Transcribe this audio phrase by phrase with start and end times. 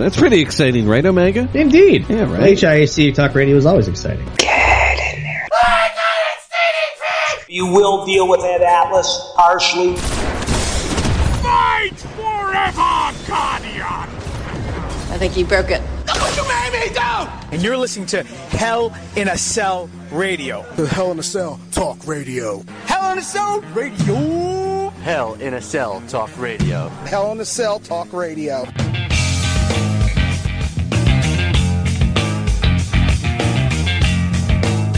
[0.00, 1.48] That's pretty exciting, right, Omega?
[1.54, 2.06] Indeed.
[2.08, 2.56] Yeah, right.
[2.56, 4.26] HIAC Talk Radio is always exciting.
[4.36, 5.48] Get in there.
[7.50, 9.96] You will deal with Ed Atlas harshly.
[11.42, 14.08] Fight forever, Guardian!
[15.10, 15.80] I think you broke it.
[16.04, 17.54] That's what you made me do!
[17.54, 20.66] And you're listening to Hell in a Cell Radio.
[20.76, 22.62] The Hell in a Cell Talk Radio.
[22.84, 24.90] Hell in a Cell Radio!
[25.02, 26.88] Hell in a Cell Talk Radio.
[27.06, 28.66] Hell in a Cell Talk Radio.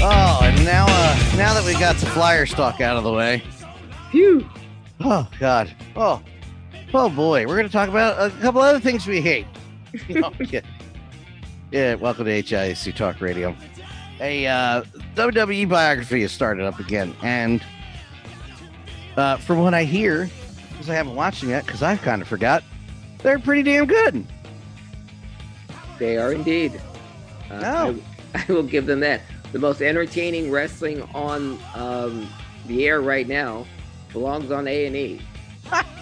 [0.03, 3.43] Oh, and now, uh, now that we got the flyer stock out of the way,
[4.11, 4.49] phew.
[5.01, 5.71] Oh God.
[5.95, 6.23] Oh,
[6.95, 7.47] oh boy.
[7.47, 9.47] We're going to talk about a couple other things we hate.
[10.23, 10.61] Oh, yeah.
[11.71, 11.95] yeah.
[11.97, 13.55] Welcome to HIC Talk Radio.
[14.21, 14.83] A uh,
[15.17, 17.63] WWE biography has started up again, and
[19.17, 20.31] uh, from what I hear,
[20.71, 22.63] because I haven't watched them yet, because I've kind of forgot,
[23.19, 24.25] they're pretty damn good.
[25.99, 26.81] They are indeed.
[27.51, 27.99] Uh, No.
[28.35, 29.21] I, I will give them that.
[29.53, 32.29] The most entertaining wrestling on um,
[32.67, 33.67] the air right now
[34.13, 35.21] belongs on A and E.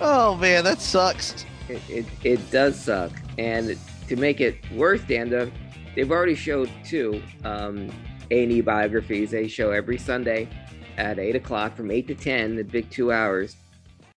[0.00, 1.44] Oh man, that sucks.
[1.68, 5.50] It, it it does suck, and to make it worse, Danda,
[5.96, 7.90] they've already showed two um,
[8.30, 9.32] A and E biographies.
[9.32, 10.48] They show every Sunday
[10.98, 13.56] at eight o'clock from eight to ten, the big two hours.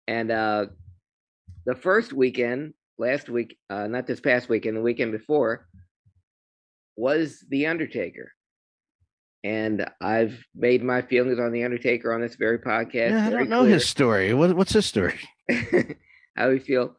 [0.06, 0.66] And uh,
[1.66, 5.69] the first weekend, last week, uh, not this past weekend, the weekend before,
[7.00, 8.32] was The Undertaker.
[9.44, 13.12] And I've made my feelings on The Undertaker on this very podcast.
[13.12, 14.34] Yeah, I don't know clear his story.
[14.34, 15.18] What, what's his story?
[16.36, 16.96] how do we feel.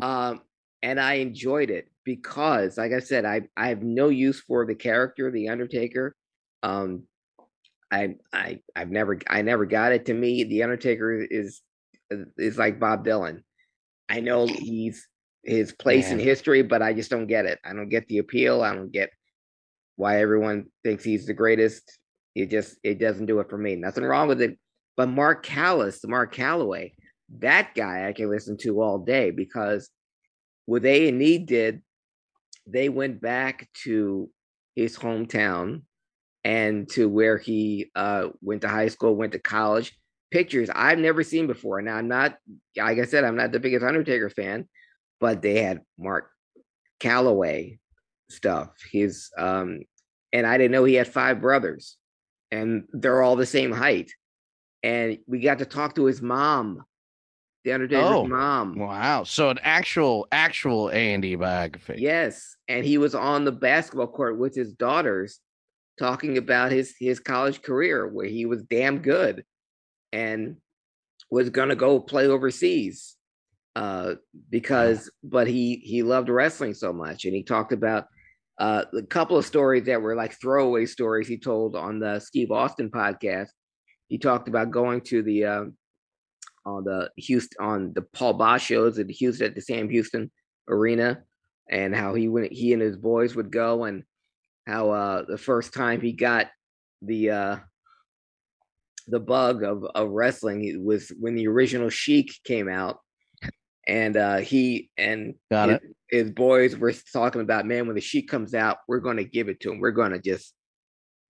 [0.00, 0.40] Um,
[0.82, 4.74] and I enjoyed it because, like I said, I I have no use for the
[4.74, 6.14] character, the Undertaker.
[6.62, 7.04] Um,
[7.90, 10.06] I I I've never I never got it.
[10.06, 11.60] To me, the Undertaker is
[12.38, 13.42] is like Bob Dylan.
[14.08, 15.08] I know he's
[15.44, 17.58] his place in history, but I just don't get it.
[17.64, 18.62] I don't get the appeal.
[18.62, 19.10] I don't get
[19.96, 21.98] why everyone thinks he's the greatest.
[22.34, 23.76] It just it doesn't do it for me.
[23.76, 24.58] Nothing wrong with it.
[24.96, 26.92] But Mark Callous, Mark Calaway,
[27.38, 29.90] that guy I can listen to all day because
[30.66, 31.82] what A and E did,
[32.66, 34.30] they went back to
[34.74, 35.82] his hometown
[36.44, 39.96] and to where he uh, went to high school, went to college.
[40.30, 41.80] Pictures I've never seen before.
[41.82, 42.36] Now I'm not,
[42.76, 44.68] like I said, I'm not the biggest Undertaker fan,
[45.20, 46.30] but they had Mark
[47.00, 47.78] Calaway
[48.28, 48.70] stuff.
[48.90, 49.80] His um,
[50.32, 51.96] and I didn't know he had five brothers,
[52.50, 54.12] and they're all the same height.
[54.82, 56.84] And we got to talk to his mom,
[57.64, 58.78] the Undertaker's Oh, mom.
[58.78, 59.24] Wow.
[59.24, 61.96] So an actual, actual A and D biography.
[61.98, 65.40] Yes, and he was on the basketball court with his daughters,
[65.98, 69.44] talking about his his college career, where he was damn good,
[70.12, 70.56] and
[71.30, 73.16] was gonna go play overseas,
[73.74, 74.14] uh,
[74.50, 78.06] because but he he loved wrestling so much, and he talked about
[78.58, 82.50] uh, a couple of stories that were like throwaway stories he told on the Steve
[82.50, 83.48] Austin podcast.
[84.08, 85.64] He talked about going to the uh,
[86.64, 90.30] on the Houston on the Paul Boesch shows at the Houston at the Sam Houston
[90.68, 91.22] Arena,
[91.68, 94.04] and how he went he and his boys would go, and
[94.66, 96.46] how uh, the first time he got
[97.02, 97.56] the uh,
[99.08, 103.00] the bug of of wrestling was when the original Sheik came out,
[103.86, 105.95] and uh, he and Got his, it.
[106.10, 109.48] His boys were talking about, man, when the Sheik comes out, we're going to give
[109.48, 109.80] it to him.
[109.80, 110.54] We're going to just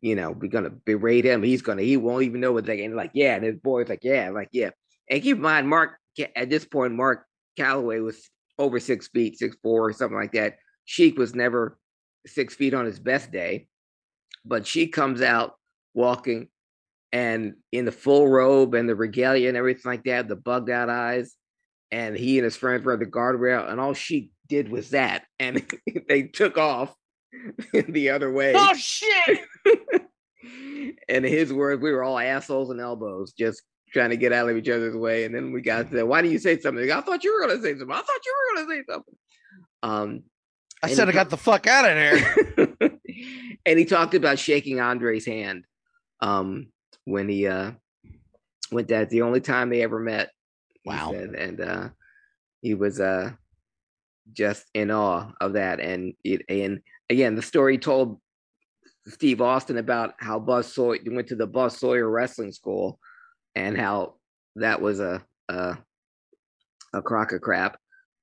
[0.01, 1.43] you know, we're gonna berate him.
[1.43, 3.35] He's gonna, he won't even know what they and like, yeah.
[3.35, 4.71] And his boy's like, yeah, like, yeah.
[5.11, 5.97] And keep in mind, Mark
[6.35, 7.25] at this point, Mark
[7.59, 8.29] Calaway was
[8.59, 10.59] over six feet, six four, or something like that.
[10.85, 11.79] Sheik was never
[12.27, 13.69] six feet on his best day,
[14.45, 15.55] but she comes out
[15.95, 16.49] walking
[17.13, 20.91] and in the full robe and the regalia and everything like that, the bugged out
[20.91, 21.35] eyes.
[21.91, 25.25] And he and his friends were at the guardrail, and all she did was that,
[25.39, 25.67] and
[26.09, 26.95] they took off
[27.89, 28.53] the other way.
[28.57, 29.41] Oh shit!
[31.09, 33.63] and his words, we were all assholes and elbows, just
[33.93, 35.25] trying to get out of each other's way.
[35.25, 36.91] And then we got to, why do you say something?
[36.91, 37.91] I thought you were to say something.
[37.91, 39.15] I thought you were to say something.
[39.83, 40.23] Um,
[40.83, 42.99] I said I got the fuck out of there.
[43.65, 45.65] and he talked about shaking Andre's hand
[46.21, 46.69] um,
[47.05, 47.73] when he uh,
[48.71, 48.89] went.
[48.89, 50.31] That's the only time they ever met.
[50.85, 51.13] Wow.
[51.13, 51.89] said, and uh,
[52.61, 53.33] he was uh,
[54.33, 55.81] just in awe of that.
[55.81, 56.81] And it, and
[57.11, 58.21] again, the story told
[59.09, 62.99] Steve Austin about how Buzz Sawyer went to the Buzz Sawyer Wrestling School,
[63.55, 64.15] and how
[64.57, 65.79] that was a a,
[66.93, 67.79] a crock of crap.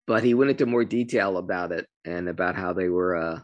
[0.05, 3.39] But he went into more detail about it and about how they were uh,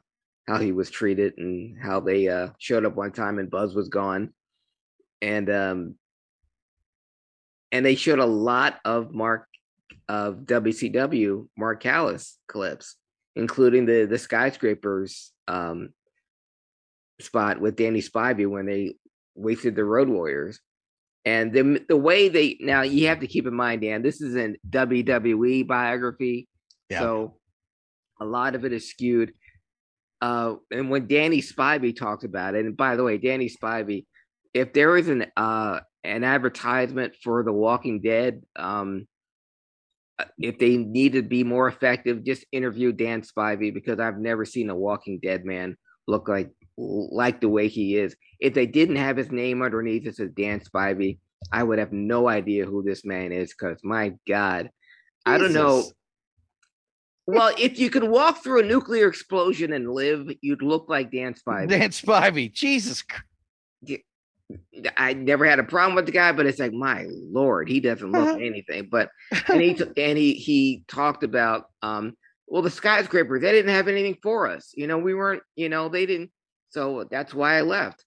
[0.47, 3.87] how he was treated and how they uh, showed up one time and Buzz was
[3.87, 4.33] gone,
[5.21, 5.95] and um,
[7.71, 9.47] and they showed a lot of Mark
[10.09, 12.95] of WCW Mark Callous clips,
[13.35, 15.89] including the the skyscrapers um,
[17.21, 18.95] spot with Danny Spivey when they
[19.35, 20.59] wasted the Road Warriors.
[21.25, 24.35] And the the way they now you have to keep in mind, Dan, this is
[24.35, 26.47] a WWE biography,
[26.89, 26.99] Yeah.
[26.99, 27.37] so
[28.19, 29.33] a lot of it is skewed.
[30.21, 34.05] Uh, and when Danny Spivey talked about it, and by the way, Danny Spivey,
[34.53, 39.05] if there is an uh an advertisement for The Walking Dead, um,
[40.19, 44.43] Uh, if they need to be more effective, just interview Dan Spivey because I've never
[44.43, 45.77] seen a Walking Dead man
[46.07, 48.15] look like like the way he is.
[48.39, 51.19] If they didn't have his name underneath it says Dan Spivey,
[51.51, 54.69] I would have no idea who this man is because my God,
[55.25, 55.83] I don't know.
[57.25, 61.33] Well, if you could walk through a nuclear explosion and live, you'd look like Dan
[61.47, 61.69] Spivey.
[61.69, 62.51] Dan Spivey.
[62.51, 63.01] Jesus.
[63.03, 63.23] Christ.
[64.97, 68.11] I never had a problem with the guy, but it's like, my lord, he doesn't
[68.11, 68.87] look anything.
[68.89, 69.09] But
[69.47, 72.15] and he and he he talked about um
[72.49, 75.87] well the skyscrapers they didn't have anything for us you know we weren't you know
[75.87, 76.31] they didn't
[76.71, 78.03] so that's why i left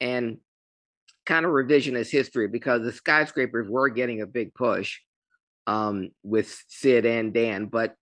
[0.00, 0.38] and
[1.26, 4.98] kind of revisionist history because the skyscrapers were getting a big push
[5.66, 7.94] um with sid and dan but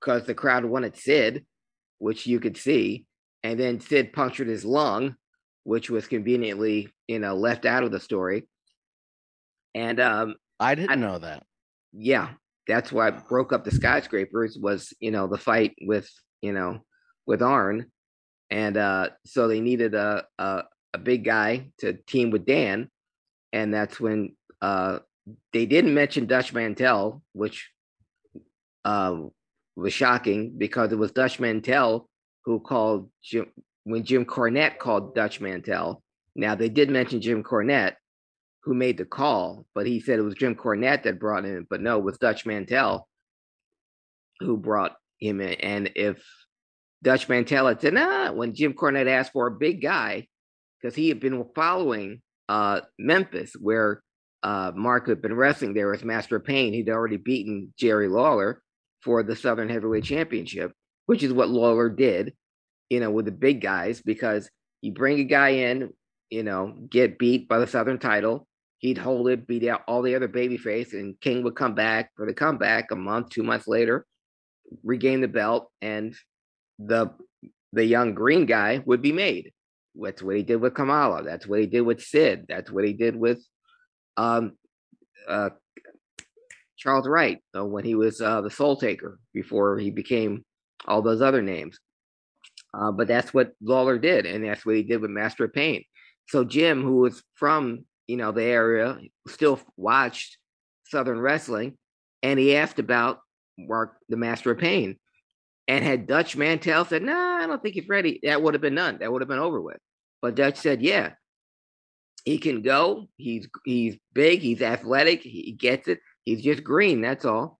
[0.00, 1.44] because the crowd wanted sid
[1.98, 3.04] which you could see
[3.42, 5.14] and then sid punctured his lung
[5.66, 8.46] which was conveniently you know left out of the story
[9.74, 11.42] and um I didn't I- know that.
[11.92, 12.28] yeah,
[12.66, 16.08] that's why I broke up the skyscrapers was, you know, the fight with,
[16.42, 16.80] you know,
[17.26, 17.90] with Arn.
[18.50, 20.64] And uh so they needed a a,
[20.94, 22.88] a big guy to team with Dan.
[23.52, 25.00] And that's when uh
[25.52, 27.70] they didn't mention Dutch Mantell, which
[28.84, 29.16] uh
[29.76, 32.08] was shocking because it was Dutch Mantell
[32.44, 33.46] who called Jim
[33.86, 36.02] when Jim Cornette called Dutch Mantell.
[36.34, 37.94] Now they did mention Jim Cornette,
[38.64, 41.66] who made the call, but he said it was Jim Cornette that brought him in,
[41.70, 43.08] but no, it was Dutch Mantell
[44.40, 45.54] who brought him in.
[45.60, 46.20] And if
[47.04, 50.26] Dutch Mantell had said, nah, when Jim Cornette asked for a big guy,
[50.82, 54.02] because he had been following uh, Memphis, where
[54.42, 58.62] uh, Mark had been wrestling there as Master Pain, he'd already beaten Jerry Lawler
[59.00, 60.72] for the Southern Heavyweight Championship,
[61.06, 62.34] which is what Lawler did,
[62.90, 64.50] you know, with the big guys, because
[64.80, 65.92] you bring a guy in,
[66.30, 68.46] you know, get beat by the Southern title,
[68.78, 72.26] he'd hold it, beat out all the other babyface, and King would come back for
[72.26, 74.06] the comeback a month, two months later,
[74.82, 76.14] regain the belt, and
[76.78, 77.10] the
[77.72, 79.52] the young green guy would be made.
[79.94, 81.22] That's what he did with Kamala.
[81.22, 82.46] That's what he did with Sid.
[82.48, 83.44] That's what he did with
[84.16, 84.52] um
[85.28, 85.50] uh
[86.76, 90.44] Charles Wright uh, when he was uh, the Soul Taker before he became
[90.86, 91.78] all those other names.
[92.78, 95.84] Uh, but that's what Lawler did, and that's what he did with Master of Pain.
[96.28, 100.36] So Jim, who was from you know the area, still watched
[100.84, 101.78] Southern wrestling,
[102.22, 103.20] and he asked about
[103.58, 104.98] Mark, the Master of Pain,
[105.68, 108.74] and had Dutch Mantell said, "Nah, I don't think he's ready," that would have been
[108.74, 108.98] done.
[109.00, 109.78] That would have been over with.
[110.20, 111.12] But Dutch said, "Yeah,
[112.24, 113.08] he can go.
[113.16, 114.40] He's he's big.
[114.40, 115.22] He's athletic.
[115.22, 116.00] He gets it.
[116.24, 117.00] He's just green.
[117.00, 117.58] That's all."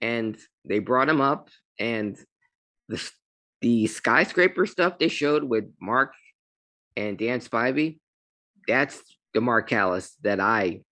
[0.00, 2.18] And they brought him up, and
[2.88, 2.98] the
[3.60, 6.14] the skyscraper stuff they showed with Mark
[6.96, 7.98] and Dan Spivey,
[8.66, 9.00] that's
[9.34, 10.82] the Mark Callous that I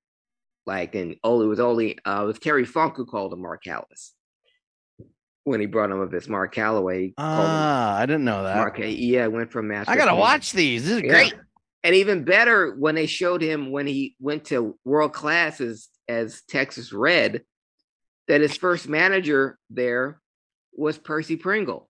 [0.67, 0.95] like.
[0.95, 4.15] And oh, it was only uh, it was Terry Funk who called him Mark Callous
[5.45, 7.15] when he brought him up as Mark Calaway.
[7.19, 8.57] Ah, I didn't know that.
[8.57, 9.93] Mark, yeah, went from Master.
[9.93, 10.21] I gotta Pain.
[10.21, 10.85] watch these.
[10.85, 11.09] This is Yeah.
[11.11, 11.35] great.
[11.85, 16.43] And even better when they showed him when he went to world class as, as
[16.49, 17.43] Texas Red,
[18.27, 20.21] that his first manager there
[20.73, 21.89] was Percy Pringle.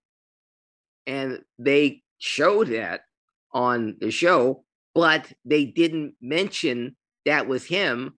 [1.06, 3.02] And they showed that
[3.52, 8.14] on the show, but they didn't mention that was him.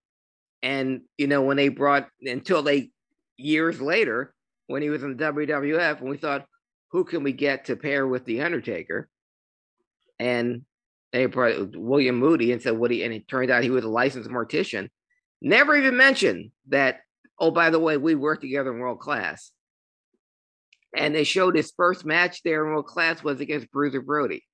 [0.62, 2.90] And you know, when they brought until they
[3.36, 4.34] years later,
[4.66, 6.46] when he was in the WWF, and we thought,
[6.90, 9.08] who can we get to pair with the Undertaker?
[10.18, 10.62] And
[11.12, 13.88] they brought uh, William Moody and said, "What?" And it turned out he was a
[13.88, 14.88] licensed mortician.
[15.40, 17.00] Never even mentioned that.
[17.40, 19.52] Oh, by the way, we worked together in world class.
[20.96, 24.44] And they showed his first match there in world class was against Bruiser Brody.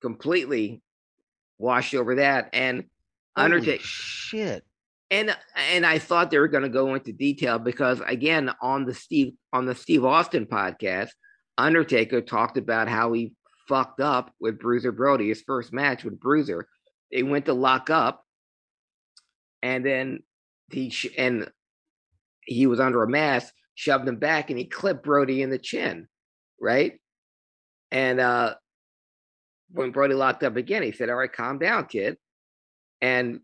[0.00, 0.82] Completely
[1.58, 2.50] washed over that.
[2.52, 2.84] And
[3.36, 4.64] Undertaker Shit.
[5.10, 5.34] and uh,
[5.72, 9.32] and I thought they were going to go into detail because again on the Steve
[9.52, 11.10] on the Steve Austin podcast,
[11.58, 13.32] Undertaker talked about how he
[13.68, 16.68] fucked up with Bruiser Brody his first match with Bruiser.
[17.10, 18.24] They went to lock up,
[19.62, 20.20] and then
[20.70, 21.50] he sh- and
[22.46, 26.08] he was under a mask, shoved him back, and he clipped Brody in the chin,
[26.60, 27.00] right?
[27.90, 28.54] And uh
[29.72, 32.16] when Brody locked up again, he said, "All right, calm down, kid."
[33.00, 33.40] And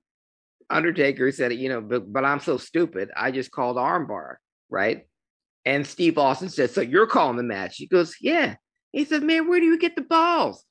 [0.70, 3.10] Undertaker said, you know, but, but I'm so stupid.
[3.16, 4.36] I just called armbar.
[4.70, 5.06] right?
[5.64, 8.56] And Steve Austin said, "So you're calling the match?" He goes, "Yeah."
[8.92, 10.64] He said, "Man, where do you get the balls?"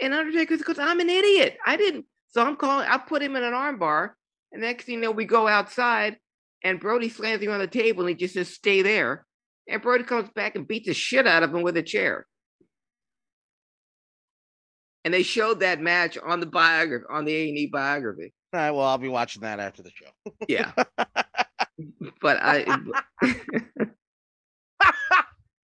[0.00, 1.56] And Undertaker goes, "I'm an idiot.
[1.66, 2.86] I didn't." So I'm calling.
[2.88, 4.10] I put him in an armbar,
[4.52, 6.18] and next thing you know, we go outside,
[6.66, 9.24] and Brody slams him on the table, and he just says, "Stay there."
[9.68, 12.26] And Brody comes back and beats the shit out of him with a chair.
[15.04, 18.32] And they showed that match on the biography, on the A and E biography.
[18.52, 20.32] All right, well, I'll be watching that after the show.
[20.48, 20.72] Yeah,
[22.20, 22.64] but I,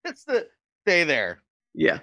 [0.05, 0.47] it's the
[0.85, 1.41] stay there.
[1.73, 1.99] yeah,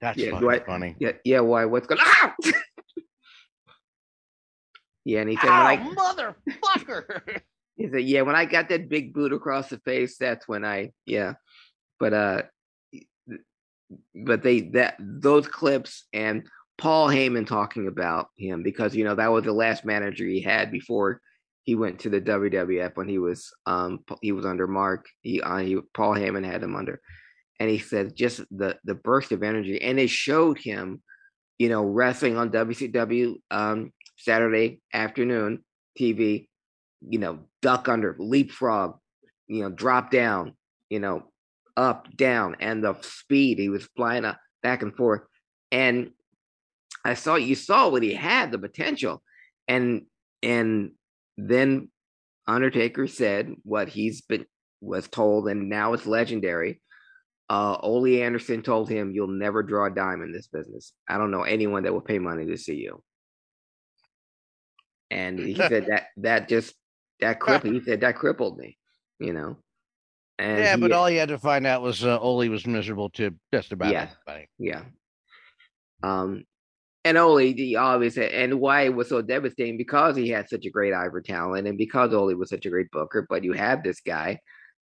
[0.00, 0.96] That's Yeah, fucking do I- funny.
[0.98, 1.40] yeah, yeah.
[1.40, 1.64] Why?
[1.66, 2.00] What's going?
[2.22, 2.32] on?
[2.46, 2.52] Ah!
[5.04, 7.40] Yeah, and he said, when Ow, I, motherfucker!
[7.76, 10.90] He said, "Yeah, when I got that big boot across the face, that's when I,
[11.06, 11.34] yeah."
[11.98, 12.42] But uh,
[14.14, 16.46] but they that those clips and
[16.78, 20.70] Paul Heyman talking about him because you know that was the last manager he had
[20.70, 21.20] before
[21.64, 25.06] he went to the WWF when he was um he was under Mark.
[25.20, 27.00] He uh, he Paul Heyman had him under,
[27.58, 31.02] and he said just the the burst of energy, and they showed him,
[31.58, 33.92] you know, wrestling on WCW um
[34.22, 35.64] Saturday afternoon
[35.98, 36.46] TV
[37.08, 38.96] you know, duck under, leapfrog,
[39.48, 40.54] you know, drop down,
[40.88, 41.24] you know,
[41.76, 45.22] up, down, and the speed he was flying up back and forth.
[45.70, 46.10] And
[47.04, 49.22] I saw you saw what he had, the potential.
[49.66, 50.02] And
[50.42, 50.92] and
[51.36, 51.88] then
[52.46, 54.46] Undertaker said what he's been
[54.80, 56.80] was told, and now it's legendary.
[57.48, 60.92] Uh Ole Anderson told him, You'll never draw a dime in this business.
[61.08, 63.02] I don't know anyone that will pay money to see you.
[65.12, 66.74] And he said that that just
[67.20, 67.72] that crippled.
[67.74, 68.78] He said that crippled me,
[69.20, 69.58] you know.
[70.38, 73.10] And yeah, he- but all he had to find out was uh, Ole was miserable
[73.10, 74.08] to just about Yeah.
[74.26, 74.48] everybody.
[74.58, 74.82] yeah.
[76.02, 76.44] Um,
[77.04, 80.64] and Ole, he always had, and why it was so devastating because he had such
[80.66, 83.26] a great eye for talent, and because Ole was such a great booker.
[83.28, 84.38] But you have this guy,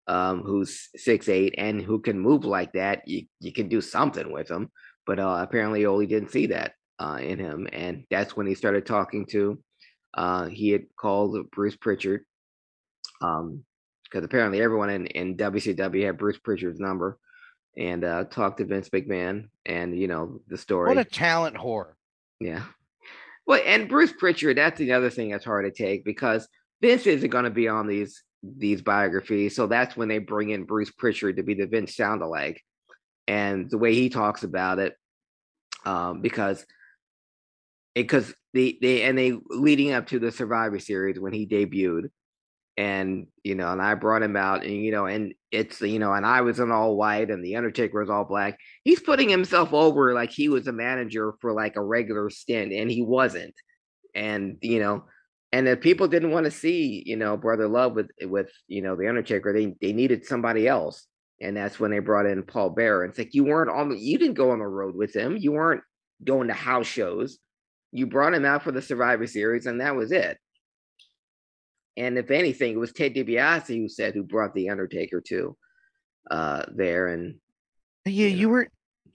[0.08, 3.08] um, who's six eight and who can move like that.
[3.08, 4.70] You you can do something with him.
[5.06, 8.86] But uh, apparently Ole didn't see that uh, in him, and that's when he started
[8.86, 9.60] talking to.
[10.14, 12.26] Uh, he had called Bruce Pritchard,
[13.22, 13.64] um,
[14.04, 17.18] because apparently everyone in in WCW had Bruce Pritchard's number,
[17.78, 20.90] and uh, talked to Vince McMahon, and you know the story.
[20.90, 21.94] What a talent whore.
[22.40, 22.64] Yeah.
[23.46, 26.48] Well, and Bruce Pritchard, that's the other thing that's hard to take because
[26.82, 29.56] Vince isn't going to be on these these biographies.
[29.56, 32.62] So that's when they bring in Bruce Pritchard to be the Vince sound alike.
[33.28, 34.96] And the way he talks about it,
[35.86, 36.66] um, because
[37.96, 42.10] because they they and they leading up to the Survivor series when he debuted,
[42.78, 46.14] and you know, and I brought him out, and you know, and it's you know,
[46.14, 48.58] and I was in all white, and the Undertaker was all black.
[48.84, 52.90] He's putting himself over like he was a manager for like a regular stint, and
[52.90, 53.54] he wasn't.
[54.16, 55.06] And you know,
[55.52, 58.96] and if people didn't want to see, you know, Brother Love with with you know
[58.96, 61.06] the Undertaker, they they needed somebody else,
[61.40, 63.06] and that's when they brought in Paul Bearer.
[63.06, 65.82] It's like you weren't on, you didn't go on the road with him, you weren't
[66.24, 67.38] going to house shows.
[67.96, 70.38] You brought him out for the Survivor Series, and that was it.
[71.96, 75.56] And if anything, it was Ted DiBiase who said who brought the Undertaker to
[76.32, 77.36] uh there, and
[78.06, 78.36] Yeah, Yeah.
[78.36, 78.68] you were.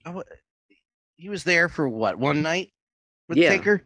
[0.05, 0.23] I wa-
[1.17, 2.71] He was there for what one night
[3.27, 3.49] with Yeah.
[3.49, 3.81] Taker.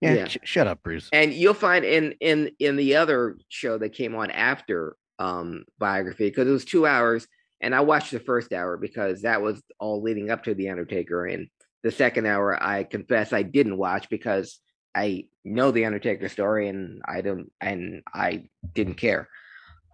[0.00, 0.24] Yeah, Yeah.
[0.28, 1.10] sh- shut up, Bruce.
[1.12, 6.28] and you'll find in in in the other show that came on after um biography
[6.30, 7.26] because it was two hours
[7.60, 11.26] and i watched the first hour because that was all leading up to the undertaker
[11.26, 11.48] and
[11.82, 14.60] the second hour i confess i didn't watch because
[14.94, 18.44] i know the undertaker story and i don't and i
[18.74, 19.28] didn't care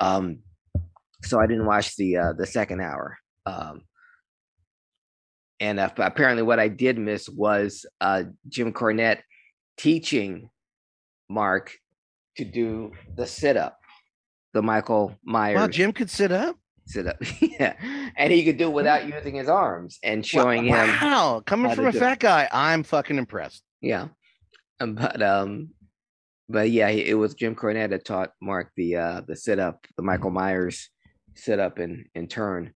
[0.01, 0.39] um
[1.23, 3.83] so i didn't watch the uh the second hour um
[5.61, 9.21] and uh, apparently what i did miss was uh jim cornette
[9.77, 10.51] teaching
[11.29, 11.73] Mark
[12.37, 13.79] to do the sit up,
[14.53, 16.57] the Michael Myers Wow, Jim could sit up.
[16.87, 17.17] Sit up.
[17.41, 17.75] yeah.
[18.17, 20.89] And he could do it without using his arms and showing wow, him.
[21.01, 22.01] Wow, coming from a do it.
[22.01, 23.63] fat guy, I'm fucking impressed.
[23.81, 24.09] Yeah.
[24.81, 25.71] Um, But um
[26.49, 30.03] but yeah, it was Jim Cornette that taught Mark the uh the sit up, the
[30.03, 30.91] Michael Myers
[31.35, 32.73] sit up and and turn.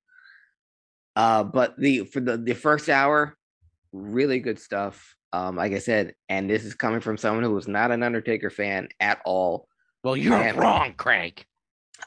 [1.16, 3.36] Uh but the for the the first hour,
[3.92, 5.14] really good stuff.
[5.30, 8.48] Um, like I said, and this is coming from someone who was not an Undertaker
[8.48, 9.68] fan at all.
[10.02, 10.56] Well, you're Man.
[10.56, 11.44] wrong, Craig.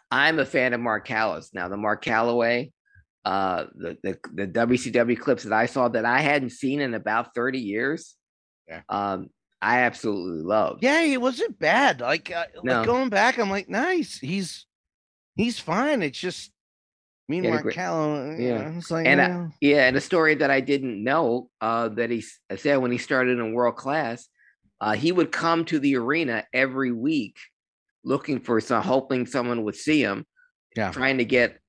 [0.09, 1.53] I'm a fan of Mark Callous.
[1.53, 2.71] Now, the Mark Calaway,
[3.25, 7.33] uh, the, the the WCW clips that I saw that I hadn't seen in about
[7.35, 8.15] 30 years,
[8.67, 8.81] Yeah.
[8.89, 9.27] um,
[9.61, 10.79] I absolutely love.
[10.81, 12.01] Yeah, it wasn't bad.
[12.01, 12.77] Like, uh, No.
[12.79, 14.17] like going back, I'm like, nice.
[14.17, 14.65] He's
[15.35, 16.01] he's fine.
[16.01, 16.51] It's just
[17.29, 18.35] me and Mark great- Callow.
[18.37, 18.75] yeah.
[18.77, 19.47] It's like, And I-.
[19.61, 22.23] Yeah, and a story that I didn't know uh, that he
[22.57, 24.27] said when he started in world class,
[24.81, 27.37] uh, he would come to the arena every week
[28.03, 30.25] looking for some, hoping someone would see him
[30.75, 30.91] Yeah.
[30.91, 31.59] trying to get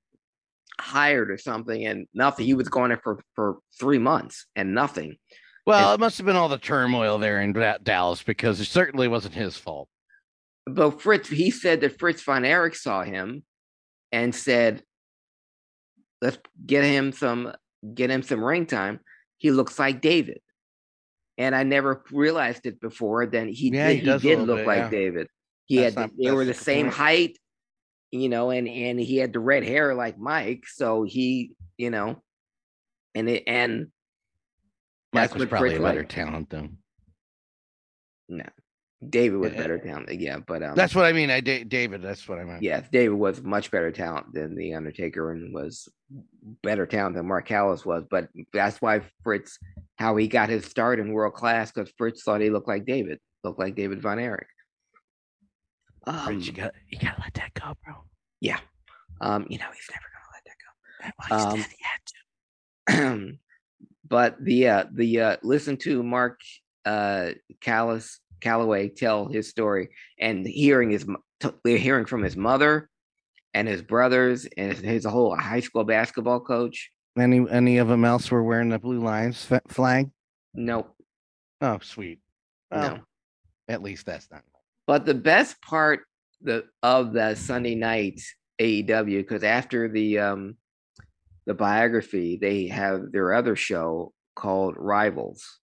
[0.80, 2.46] hired or something, and nothing.
[2.46, 5.16] He was going there for for three months and nothing.
[5.66, 8.64] Well, And- it must have been all the turmoil there in Da- Dallas because it
[8.64, 9.88] certainly wasn't his fault.
[10.66, 13.44] But Fritz, he said that Fritz von Erich saw him
[14.10, 14.82] and said,
[16.20, 17.52] "Let's get him some,
[17.94, 19.00] get him some ring time.
[19.38, 20.40] He looks like David."
[21.38, 23.26] And I never realized it before.
[23.26, 24.90] Then he Yeah, did, he he did look bit, like yeah.
[24.90, 25.28] David.
[25.72, 26.96] He That's had not- they were the same point.
[26.96, 27.38] height,
[28.10, 30.64] you know, and and he had the red hair like Mike.
[30.66, 32.22] So he, you know,
[33.14, 33.86] and it and
[35.14, 36.10] Mike was probably a better liked.
[36.10, 36.68] talent, though.
[38.28, 38.44] No,
[39.08, 40.10] David was better talent.
[40.20, 41.30] Yeah, but um, That's what I mean.
[41.30, 42.02] I da- David.
[42.02, 42.62] That's what I meant.
[42.62, 45.88] Yes, David was much better talent than the Undertaker and was
[46.62, 48.04] better talent than Mark Callous was.
[48.10, 49.58] But that's why Fritz,
[49.96, 53.20] how he got his start in world class, because Fritz thought he looked like David,
[53.42, 54.48] looked like David Von Erich.
[56.06, 57.94] Um, you got you gotta let that go, bro.
[58.40, 58.58] Yeah.
[59.20, 61.60] Um, you know, he's never gonna let that go.
[61.60, 61.64] Um,
[62.88, 63.32] dead, to.
[64.08, 66.40] but the uh the uh listen to Mark
[66.84, 67.30] uh
[67.60, 71.06] Callous Calaway tell his story and hearing his
[71.40, 72.88] t- hearing from his mother
[73.54, 76.90] and his brothers and his, whole high school basketball coach.
[77.16, 80.10] Any any of them else were wearing the blue lions fa- flag?
[80.54, 80.94] Nope,
[81.60, 82.18] Oh, sweet.
[82.72, 83.00] no.
[83.68, 84.42] At least that's not.
[84.92, 86.00] But the best part
[86.42, 88.20] the of the Sunday night
[88.60, 90.58] AEW because after the um
[91.46, 95.60] the biography they have their other show called Rivals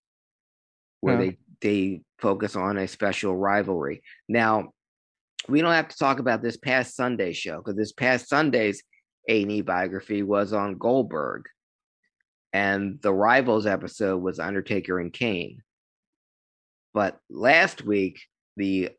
[1.01, 1.21] where Huh.
[1.21, 4.01] they they focus on a special rivalry.
[4.27, 4.71] Now
[5.48, 8.81] we don't have to talk about this past Sunday show because this past Sunday's
[9.29, 11.43] A&E biography was on Goldberg
[12.51, 15.62] and the Rivals episode was Undertaker and Kane.
[16.95, 18.21] But last week
[18.57, 18.89] the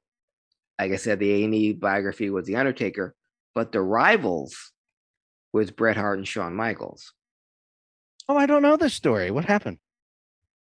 [0.80, 3.14] like I said, the A&E biography was The Undertaker,
[3.54, 4.72] but the rivals
[5.52, 7.12] was Bret Hart and Shawn Michaels.
[8.28, 9.30] Oh, I don't know this story.
[9.30, 9.78] What happened?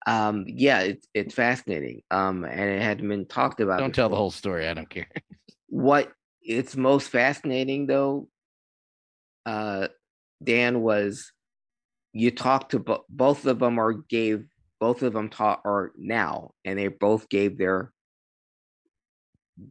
[0.05, 2.01] Um, yeah, it's it's fascinating.
[2.11, 3.79] Um, and it hadn't been talked about.
[3.79, 4.67] Don't tell the whole story.
[4.67, 5.07] I don't care.
[5.67, 6.11] What
[6.43, 8.27] it's most fascinating though,
[9.47, 9.87] uh,
[10.43, 11.31] Dan was
[12.11, 14.45] you talked to bo- both of them or gave
[14.79, 17.91] both of them taught or now, and they both gave their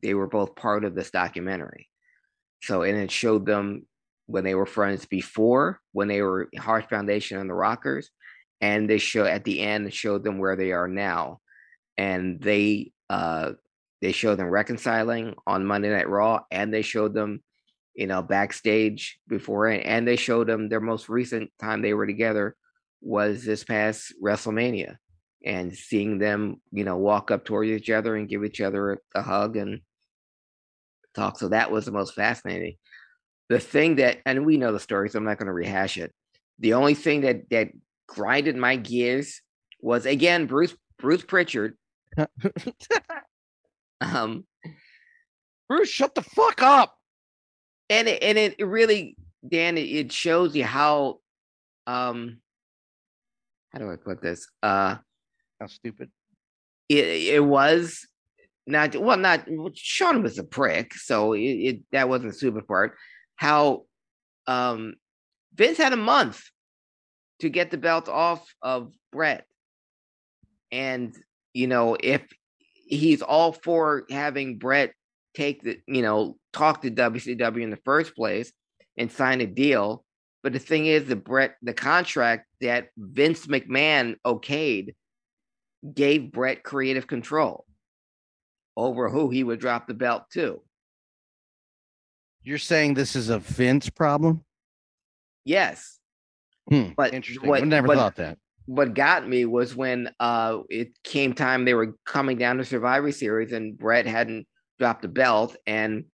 [0.02, 1.88] they were both part of this documentary.
[2.62, 3.86] So, and it showed them
[4.26, 8.10] when they were friends before, when they were Heart Foundation and the Rockers,
[8.60, 11.40] and they show at the end it showed them where they are now,
[11.98, 13.52] and they uh
[14.00, 17.42] they showed them reconciling on Monday Night Raw, and they showed them,
[17.94, 22.56] you know, backstage before, and they showed them their most recent time they were together
[23.00, 24.96] was this past WrestleMania,
[25.44, 29.22] and seeing them, you know, walk up toward each other and give each other a,
[29.22, 29.80] hug and
[31.14, 31.38] talk.
[31.38, 32.76] So that was the most fascinating.
[33.48, 36.12] The thing that, and we know the story, so I'm not going to rehash it.
[36.58, 37.70] The only thing that that
[38.06, 39.40] grinded my gears
[39.80, 41.76] was again Bruce Bruce Pritchard.
[44.00, 44.44] um,
[45.68, 46.94] Bruce, shut the fuck up.
[47.90, 49.16] and it, and it really
[49.48, 51.18] Dan it, it shows you how
[51.86, 52.38] um
[53.72, 54.96] how do I put this uh
[55.62, 56.10] How stupid.
[56.88, 57.04] it
[57.36, 58.04] it was
[58.66, 62.96] not well not Shawn was a prick so it, it that wasn't stupid part
[63.36, 63.84] how
[64.48, 64.94] um
[65.54, 66.42] Vince had a month
[67.38, 69.46] to get the belt off of Bret
[70.72, 71.16] and
[71.54, 72.22] you know if
[72.74, 74.94] he's all for having Bret
[75.32, 78.52] take the you know talk to WCW in the first place
[78.96, 80.04] and sign a deal
[80.42, 84.96] but the thing is the Bret the contract that Vince McMahon okayed
[85.94, 87.66] gave Bret creative control
[88.76, 90.62] over who he would drop the belt to.
[92.42, 94.44] You're saying this is a Vince problem?
[95.44, 95.98] Yes.
[96.68, 97.48] Hmm, But interesting.
[97.48, 98.38] what- I never but- thought that.
[98.66, 103.10] What got me was when uh it came time they were coming down to Survivor
[103.10, 104.46] Series and Bret hadn't
[104.78, 106.04] dropped the belt and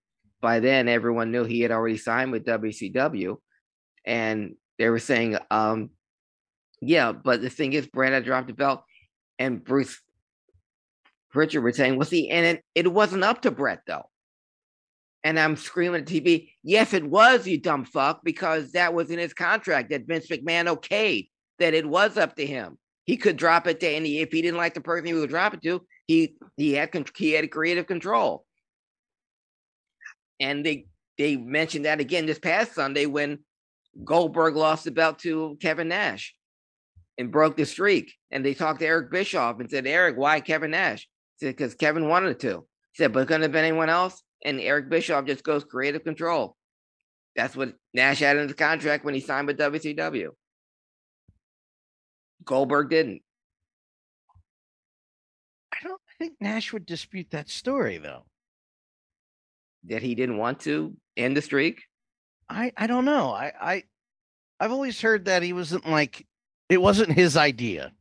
[0.40, 3.36] by then everyone knew he had already signed with WCW
[4.06, 5.90] and they were saying um
[6.80, 8.82] yeah but the thing is Bret had dropped the belt
[9.38, 10.00] and Bruce
[11.30, 14.08] Pritchard was saying well see and it, it wasn't up to Bret though
[15.24, 19.18] and I'm screaming at TV yes it was you dumb fuck because that was in
[19.18, 22.78] his contract that Vince McMahon okayed that it was up to him.
[23.04, 25.54] He could drop it to any if he didn't like the person he would drop
[25.54, 25.82] it to.
[26.06, 28.44] He he had he had creative control,
[30.40, 33.40] and they they mentioned that again this past Sunday when
[34.04, 36.34] Goldberg lost the belt to Kevin Nash
[37.18, 38.14] and broke the streak.
[38.30, 41.06] And they talked to Eric Bischoff and said, Eric, why Kevin Nash?
[41.38, 42.66] He said because Kevin wanted to.
[42.92, 44.22] He said, but couldn't have been anyone else.
[44.44, 46.56] And Eric Bischoff just goes creative control.
[47.34, 50.30] That's what Nash had in his contract when he signed with WCW.
[52.44, 53.22] Goldberg didn't.
[55.72, 58.24] I don't think Nash would dispute that story though.
[59.84, 61.82] That he didn't want to end the streak.
[62.48, 63.30] I I don't know.
[63.30, 63.82] I I
[64.58, 66.26] I've always heard that he wasn't like
[66.68, 67.92] it wasn't his idea.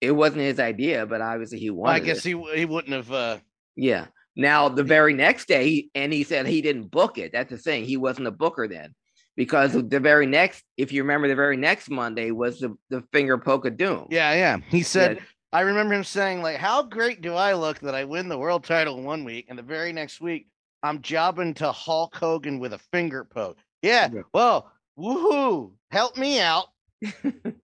[0.00, 2.30] It wasn't his idea, but obviously he Well, I guess it.
[2.36, 3.12] he he wouldn't have.
[3.12, 3.38] uh
[3.76, 4.06] Yeah.
[4.34, 7.32] Now the very next day, he- and he said he didn't book it.
[7.32, 7.84] That's the thing.
[7.84, 8.94] He wasn't a booker then,
[9.36, 13.38] because the very next, if you remember, the very next Monday was the the finger
[13.38, 14.06] poke of doom.
[14.10, 14.58] Yeah, yeah.
[14.68, 15.16] He said.
[15.18, 15.22] Yeah.
[15.54, 18.64] I remember him saying like, "How great do I look that I win the world
[18.64, 20.46] title one week, and the very next week
[20.82, 24.08] I'm jobbing to Hulk Hogan with a finger poke." Yeah.
[24.10, 24.22] Yeah.
[24.32, 25.72] Well, woohoo!
[25.90, 26.68] Help me out.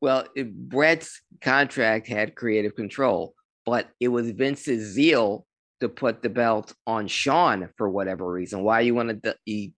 [0.00, 5.46] Well, it, Bret's contract had creative control, but it was Vince's zeal
[5.80, 8.62] to put the belt on Shawn for whatever reason.
[8.62, 9.72] Why you wanted to you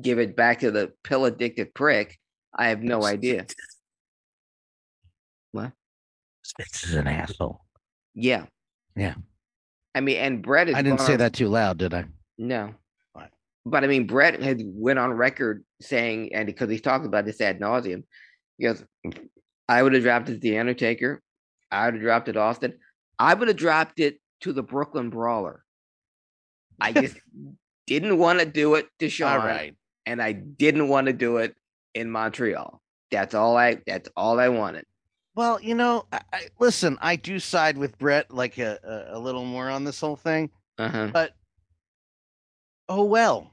[0.00, 2.18] give it back to the pill addicted prick?
[2.56, 3.46] I have no idea.
[5.52, 5.72] What?
[6.58, 7.60] This is an asshole.
[8.14, 8.46] Yeah.
[8.94, 9.14] Yeah.
[9.94, 10.74] I mean, and Bret is.
[10.74, 12.04] I didn't say that too loud, did I?
[12.38, 12.74] No.
[13.66, 17.40] But I mean, Bret had went on record saying, and because he's talked about this
[17.40, 18.04] ad nauseum,
[18.56, 18.82] he goes,
[19.68, 21.20] I would have dropped it to The Undertaker.
[21.72, 22.74] I would have dropped it Austin.
[23.18, 25.64] I would have dropped it to the Brooklyn Brawler.
[26.80, 27.16] I just
[27.88, 29.74] didn't want to do it to Shawn, right.
[30.06, 31.56] and I didn't want to do it
[31.92, 32.80] in Montreal.
[33.10, 33.78] That's all I.
[33.86, 34.84] That's all I wanted.
[35.34, 39.18] Well, you know, I, I, listen, I do side with Bret like a, a, a
[39.18, 41.10] little more on this whole thing, Uh huh.
[41.12, 41.32] but
[42.88, 43.52] oh well.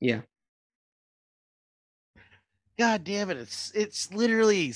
[0.00, 0.20] Yeah.
[2.78, 3.36] God damn it!
[3.36, 4.72] It's it's literally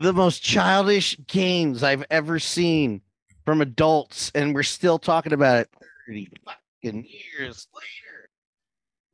[0.00, 3.02] the most childish games I've ever seen
[3.44, 5.68] from adults, and we're still talking about it
[6.06, 7.06] thirty fucking
[7.38, 8.30] years later.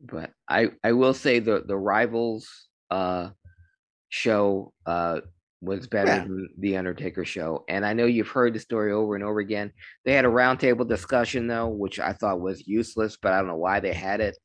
[0.01, 3.31] but I I will say the the rivals uh
[4.11, 5.21] show uh
[5.65, 6.19] was better Yeah.
[6.25, 9.73] than the Undertaker show, and I know you've heard the story over and over again.
[10.05, 13.57] They had a roundtable discussion though, which I thought was useless, but I don't know
[13.57, 14.37] why they had it.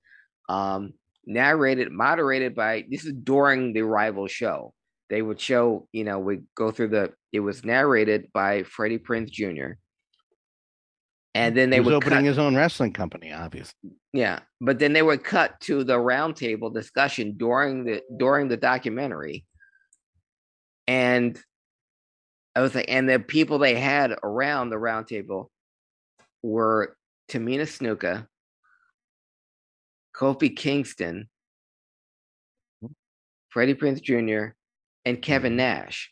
[0.48, 0.94] Um,
[1.26, 4.74] narrated, moderated by this is during the rival show.
[5.10, 7.14] They would show, you know, we go through the.
[7.32, 9.74] It was narrated by Freddie Prinze Jr.
[11.36, 13.92] And then they would opening cut, his own wrestling company, obviously.
[14.14, 19.46] yeah, but then they would cut to the roundtable discussion during the during the documentary,
[20.90, 21.40] and
[22.56, 25.50] I was like, and the people they had around the roundtable
[26.42, 26.96] were
[27.30, 28.26] Tamina Snuka,
[30.16, 31.30] Kofi Kingston,
[32.84, 32.90] mm.
[33.50, 34.56] Freddie Prinze Jr.,
[35.06, 35.58] and Kevin mm.
[35.58, 36.12] Nash.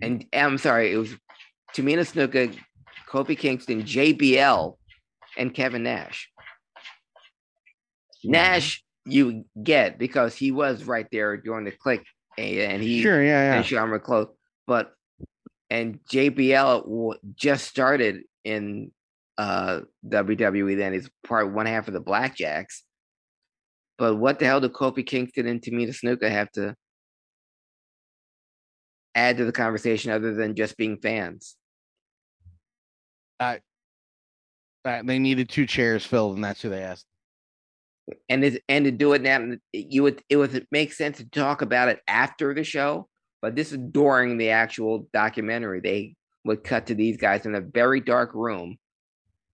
[0.00, 1.14] And eh, I'm sorry, it was
[1.76, 2.52] Tamina Snuka,
[3.08, 4.74] Kofi Kingston, JBL,
[5.38, 6.28] and Kevin Nash.
[8.24, 12.02] Nash, you get because he was right there during the Kliq,
[12.38, 13.62] and, and he Sure, yeah, and yeah.
[13.62, 14.28] Sean McClure,
[14.66, 14.92] but
[15.70, 18.90] and JBL w- just started in
[19.38, 20.76] uh WWE.
[20.76, 22.80] Then he's part one half of the Blackjacks.
[23.98, 26.74] But what the hell do Kofi Kingston and Tamina Snuka have to
[29.14, 31.56] add to the conversation other than just being fans?
[33.38, 33.58] Uh,
[34.84, 37.06] they needed two chairs filled, and that's who they asked.
[38.28, 41.62] And it, and to do it now, you would it would make sense to talk
[41.62, 43.08] about it after the show,
[43.40, 45.80] but this is during the actual documentary.
[45.80, 48.76] They would cut to these guys in a very dark room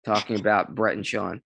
[0.04, 1.42] talking about Bret and Shawn.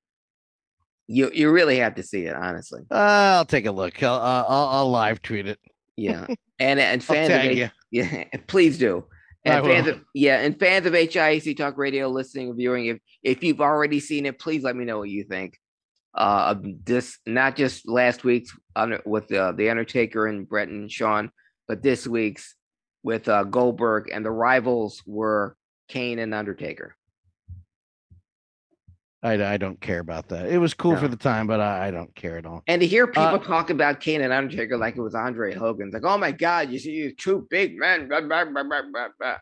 [1.08, 2.82] You you really have to see it, honestly.
[2.90, 2.94] Uh,
[3.38, 4.00] I'll take a look.
[4.02, 5.58] I'll, uh, I'll, I'll live tweet it.
[5.96, 6.26] Yeah,
[6.58, 9.06] and and fans of H- yeah, please do.
[9.46, 9.94] I And fans will.
[9.94, 14.26] of yeah, and fans of HIAC Talk Radio listening viewing, if if you've already seen
[14.26, 15.58] it, please let me know what you think.
[16.14, 21.30] Uh, this not just last week's under, with uh, the Undertaker and Bret and Shawn,
[21.68, 22.56] but this week's
[23.02, 25.56] with uh, Goldberg and the rivals were
[25.88, 26.94] Kane and Undertaker.
[29.22, 30.46] I, I don't care about that.
[30.46, 30.98] It was cool No.
[31.00, 32.62] for the time, but I, I don't care at all.
[32.66, 35.92] And to hear people Uh, talk about Kane and Undertaker like it was Andre Hogan's,
[35.92, 38.08] like, oh my God, you see, you two big men.
[38.08, 39.36] blah, blah, blah, blah, blah, blah.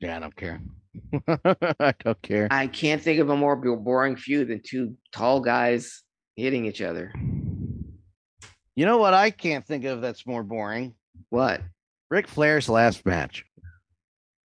[0.00, 0.60] Yeah, I don't care.
[1.28, 2.48] I don't care.
[2.50, 6.02] I can't think of a more boring feud than two tall guys
[6.36, 7.12] hitting each other.
[8.74, 10.94] You know what I can't think of that's more boring?
[11.30, 11.62] What?
[12.10, 13.44] Ric Flair's last match.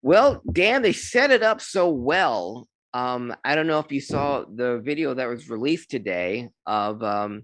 [0.02, 2.68] Well, Dan, they set it up so well.
[2.94, 7.44] Um, I don't know if you saw the video that was released today of um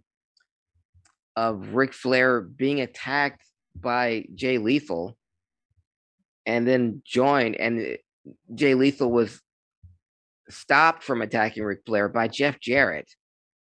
[1.35, 3.43] of Ric Flair being attacked
[3.75, 5.15] by Jay Lethal
[6.47, 7.97] and then joined and
[8.53, 9.41] Jay Lethal was
[10.49, 13.09] stopped from attacking Ric Flair by Jeff Jarrett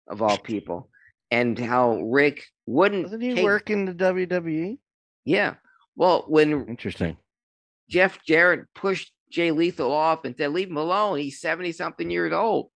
[0.07, 0.89] of all people.
[1.29, 4.79] and how Rick wouldn't Doesn't he take- work in the WWE?
[5.25, 5.55] Yeah.
[5.97, 7.17] Well, when Interesting.
[7.89, 11.17] Jeff Jarrett pushed Jay Lethal off and said, "Leave him alone.
[11.19, 12.71] He's seventy something years old,"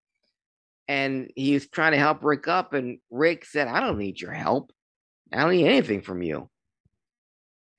[0.89, 4.34] and he was trying to help Rick up, and Rick said, "I don't need your
[4.34, 4.74] help.
[5.32, 6.50] I don't need anything from you."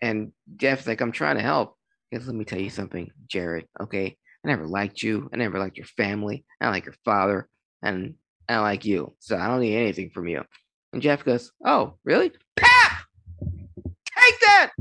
[0.00, 1.76] And Jeff's like, "I'm trying to help."
[2.12, 5.30] Goes, "Let me tell you something, Jared, Okay, I never liked you.
[5.32, 6.44] I never liked your family.
[6.60, 7.48] I don't like your father,
[7.82, 8.16] and
[8.48, 9.14] I don't like you.
[9.18, 10.44] So I don't need anything from you."
[10.92, 12.32] And Jeff goes, "Oh, really?
[12.56, 13.04] Pap!
[13.40, 14.72] Take that!"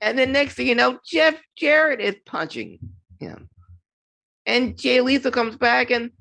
[0.00, 2.78] And then next thing you know, Jeff Jarrett is punching
[3.18, 3.48] him.
[4.44, 6.12] And Jay Lethal comes back and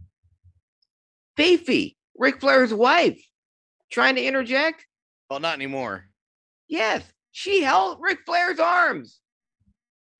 [1.38, 3.24] Fifi, Ric Flair's wife,
[3.92, 4.88] trying to interject.
[5.30, 6.06] Well, not anymore.
[6.68, 9.20] Yes, she held Ric Flair's arms.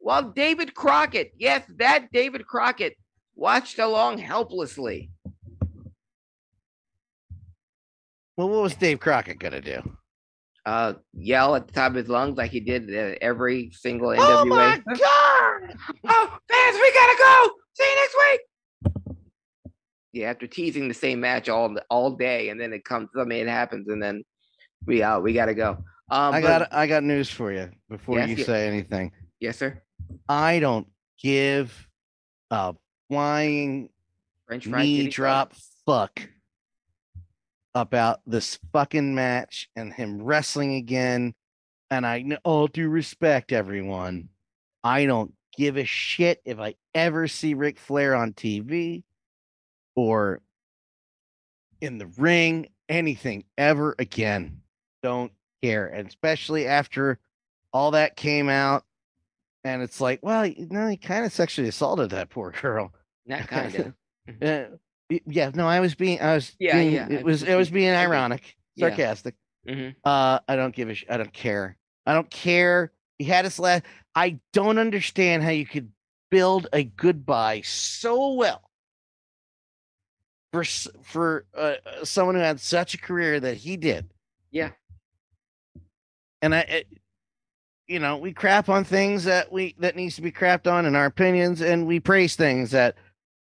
[0.06, 2.96] While David Crockett, yes, that David Crockett,
[3.36, 5.10] watched along helplessly.
[8.38, 9.82] Well, what was Dave Crockett gonna do?
[10.64, 14.18] Uh, yell at the top of his lungs like he did at every single NWA.
[14.20, 15.76] Oh my god!
[16.08, 17.50] Oh, fans, we gotta go.
[17.74, 19.16] See you next week.
[20.14, 23.48] Yeah, after teasing the same match all all day, and then it comes, I mean,
[23.48, 24.24] it happens, and then
[24.86, 25.24] we out.
[25.24, 25.72] We gotta go.
[26.12, 28.46] Um, I but- got I got news for you before Yes, you yeah.
[28.46, 29.12] say anything.
[29.40, 29.82] yes, sir.
[30.28, 30.88] I don't
[31.22, 31.88] give
[32.52, 32.76] a
[33.10, 33.90] flying
[34.48, 35.54] French knee kitty drop
[35.86, 36.30] fuck
[37.74, 41.34] about this fucking match and him wrestling again.
[41.92, 44.30] And I all due respect, everyone.
[44.84, 49.04] I don't give a shit if I ever see Ric Flair on TV
[49.96, 50.42] or
[51.82, 54.62] in the ring, anything ever again.
[55.04, 55.32] Don't
[55.62, 55.88] care.
[55.88, 57.20] And especially after
[57.72, 58.84] all that came out.
[59.66, 62.94] And it's like, well, you know, he kind of sexually assaulted that poor girl.
[63.26, 63.94] Not kind of.
[64.42, 64.66] Uh,
[65.10, 67.70] y- yeah, no, I was being, I was, Yeah, being- yeah, it was, it was
[67.72, 68.90] being ironic, yeah.
[68.90, 69.36] sarcastic.
[69.68, 71.78] hmm Uh, I don't give a, sh- I don't care.
[72.06, 72.92] I don't care.
[73.18, 73.84] He had us last.
[74.14, 75.92] I don't understand how you could
[76.30, 78.70] build a goodbye so well
[80.54, 80.64] for
[81.04, 84.12] for uh, uh, someone who had such a career that he did.
[84.52, 84.72] Yeah.
[86.42, 86.88] And I, it,
[87.88, 90.96] you know, we crap on things that we that needs to be crapped on in
[90.96, 92.96] our opinions, and we praise things that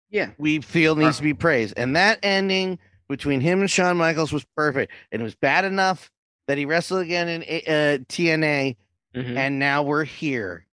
[0.09, 0.31] Yeah.
[0.37, 1.73] we feel needs to be praised.
[1.77, 6.09] And that ending between him and Shawn Michaels was perfect, and it was bad enough
[6.47, 8.75] that he wrestled again in uh, TNA,
[9.15, 9.37] Mhm.
[9.37, 10.65] and now we're here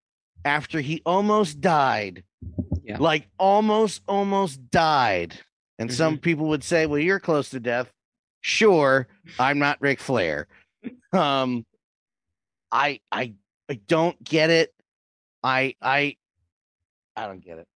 [0.45, 2.23] after he almost died.
[2.85, 2.97] Yeah.
[2.99, 5.39] Like almost, almost died.
[5.81, 7.93] And some people would say, "Well, you're close to death."
[8.41, 9.07] Sure,
[9.39, 10.47] I'm not Ric Flair.
[11.13, 11.65] Um,
[12.71, 13.33] I, I,
[13.71, 14.73] I don't get it.
[15.43, 16.17] I, I,
[17.17, 17.67] I don't get it.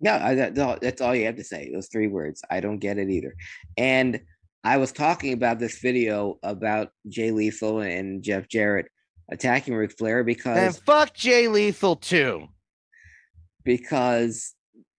[0.00, 1.70] No, I, no, that's all you have to say.
[1.72, 2.42] Those three words.
[2.50, 3.34] I don't get it either.
[3.76, 4.20] And
[4.64, 8.86] I was talking about this video about Jay Lethal and Jeff Jarrett
[9.30, 12.48] attacking Ric Flair And because fuck Jay Lethal too.
[13.64, 14.54] because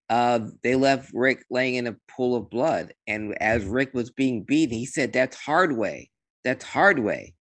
[0.10, 2.94] uh, they left Rick laying in a pool of blood.
[3.08, 6.10] And as Rick was being beaten, he said, That's hard way.
[6.44, 7.34] That's hard way.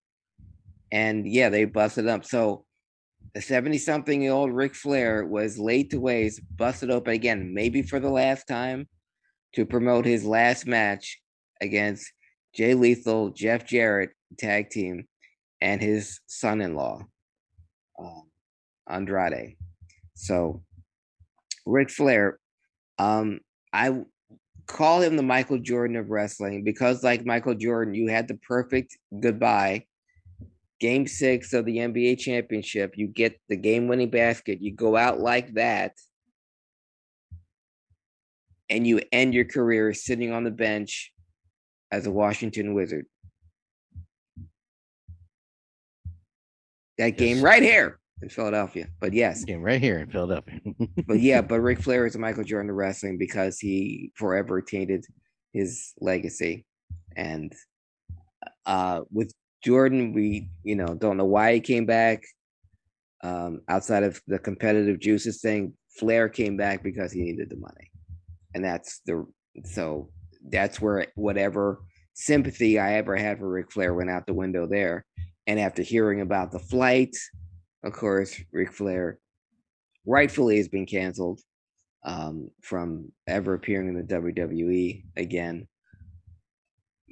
[0.93, 2.25] And yeah, they busted up.
[2.25, 2.65] So
[3.35, 7.83] the 70 something year old Ric Flair was laid to waste, busted open again, maybe
[7.83, 8.87] for the last time,
[9.55, 11.21] to promote his last match
[11.61, 12.13] against
[12.55, 15.07] Jay Lethal, Jeff Jarrett, tag team,
[15.61, 17.07] and his son in law,
[17.99, 18.21] uh,
[18.89, 19.57] Andrade.
[20.15, 20.63] So
[21.65, 22.39] Ric Flair,
[22.99, 23.41] um,
[23.73, 24.03] I
[24.67, 28.99] call him the Michael Jordan of wrestling because, like Michael Jordan, you had the perfect
[29.21, 29.87] goodbye.
[30.83, 35.21] Game six of the NBA championship, you get the game winning basket, you go out
[35.21, 35.93] like that,
[38.69, 41.13] and you end your career sitting on the bench
[41.93, 43.07] as a Washington Wizard.
[46.99, 47.45] That game Yes.
[47.45, 48.89] right here in Philadelphia.
[48.99, 50.59] But yes, Game right here in Philadelphia.
[51.07, 55.05] but yeah, but Ric Flair is a Michael Jordan of wrestling because he forever tainted
[55.53, 56.67] his legacy.
[57.15, 57.53] And
[58.67, 59.33] uh with
[59.63, 62.23] Jordan, we you know don't know why he came back.
[63.25, 67.91] Um, outside of the competitive juices thing, Flair came back because he needed the money.
[68.55, 69.27] And that's the
[69.65, 70.11] so
[70.49, 71.83] that's where whatever
[72.15, 75.05] sympathy I ever had for Ric Flair went out the window there.
[75.47, 77.17] And after hearing about the flight,
[77.85, 79.19] of course, Ric Flair
[80.07, 81.41] rightfully has been canceled
[82.05, 85.69] um, from ever appearing in the WWE again.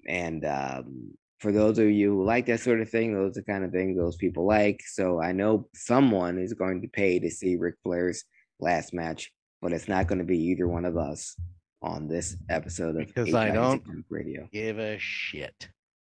[0.09, 3.46] And um, for those of you who like that sort of thing, those are the
[3.50, 4.83] kind of things those people like.
[4.87, 8.24] So I know someone is going to pay to see Ric Flair's
[8.61, 11.35] last match, but it's not going to be either one of us
[11.83, 14.48] on this episode of Because I don't Radio.
[14.53, 15.70] Give a shit.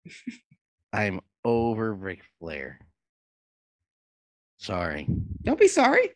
[0.94, 2.80] I'm over Ric Flair.
[4.58, 5.08] Sorry.
[5.44, 6.10] Don't be sorry.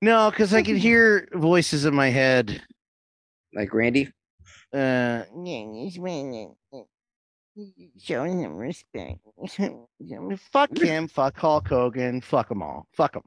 [0.00, 2.62] No, because I can hear voices in my head.
[3.52, 4.12] Like Randy.
[4.72, 5.22] Uh,
[8.00, 9.18] showing him respect.
[10.52, 11.08] fuck him.
[11.08, 12.20] Fuck Hulk Hogan.
[12.20, 12.86] Fuck them all.
[12.92, 13.22] Fuck them.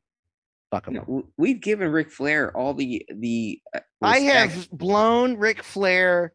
[0.72, 0.96] Fuck them.
[0.96, 3.62] No, we've given Ric Flair all the the.
[3.74, 6.34] Uh, I have blown Ric Flair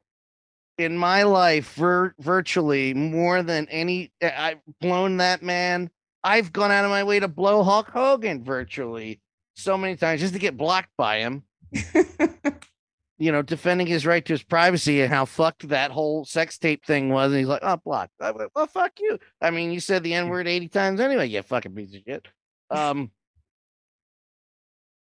[0.79, 4.11] in my life vir- virtually more than any.
[4.23, 5.91] I- I've blown that man.
[6.25, 9.21] I've gone out of my way to blow Hulk Hogan virtually
[9.55, 11.43] so many times just to get blocked by him.
[13.23, 16.85] you know, defending his right to his privacy and how fucked that whole sex tape
[16.85, 17.31] thing was.
[17.31, 18.15] And he's like, oh, blocked.
[18.21, 19.17] I went, well, fuck you.
[19.41, 22.27] I mean, you said the N word 80 times anyway, you fucking piece of shit.
[22.69, 23.13] Um,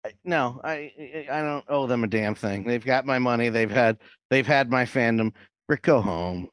[0.02, 2.64] I- no, I I don't owe them a damn thing.
[2.64, 3.50] They've got my money.
[3.50, 3.98] They've had
[4.30, 5.32] they've had my fandom.
[5.68, 6.48] Rick, go home.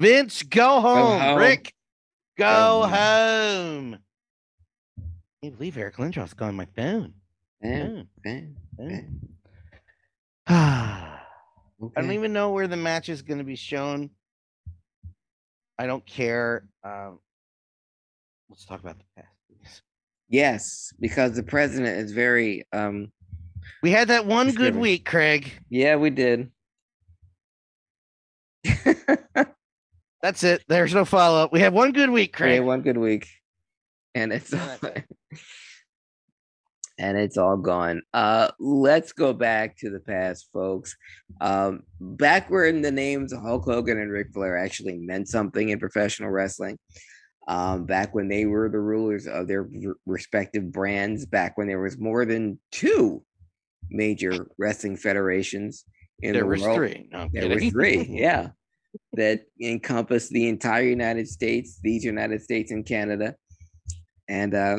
[0.00, 1.20] Vince, go home.
[1.20, 1.38] home.
[1.38, 1.74] Rick,
[2.38, 3.98] go Go home.
[4.98, 5.02] I
[5.42, 7.12] can't believe Eric Lindrom's calling my phone.
[7.62, 9.00] Yeah, Phone, yeah,
[10.48, 10.56] phone.
[11.96, 14.10] I don't even know where the match is going to be shown.
[15.78, 16.64] I don't care.
[16.84, 17.18] Um,
[18.48, 19.28] let's talk about the past.
[19.48, 19.82] please.
[20.28, 22.66] Yes, because the president is very.
[22.72, 23.10] um
[23.82, 25.52] We had that one good week, Craig.
[25.70, 26.50] Yeah, we did.
[30.22, 30.62] That's it.
[30.68, 31.52] There's no follow up.
[31.52, 32.62] We had one good week, Yeah, Craig.
[32.62, 33.26] one good week,
[34.14, 34.54] and it's
[36.98, 38.02] and it's all gone.
[38.12, 40.96] Uh, let's go back to the past, folks.
[41.40, 46.30] Um, back when the names Hulk Hogan and Ric Flair actually meant something in professional
[46.30, 46.78] wrestling.
[47.48, 51.26] Um, back when they were the rulers of their r- respective brands.
[51.26, 53.24] Back when there was more than two
[53.90, 55.84] major wrestling federations
[56.20, 56.76] in there the world.
[56.76, 57.08] three.
[57.10, 58.50] No, There were three, yeah,
[59.14, 63.34] that encompassed the entire United States, these United States and Canada,
[64.28, 64.78] and uh,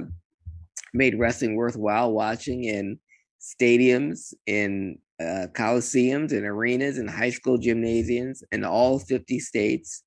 [0.93, 2.99] made wrestling worthwhile watching in
[3.41, 10.03] stadiums, in uh, coliseums, in arenas, in high school gymnasiums, in all 50 states.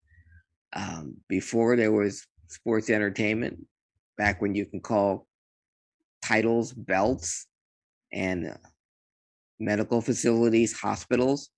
[0.72, 3.64] Um, before there was sports entertainment,
[4.18, 5.26] back when you can call
[6.22, 7.46] titles belts
[8.12, 8.54] and uh,
[9.58, 11.50] medical facilities, hospitals,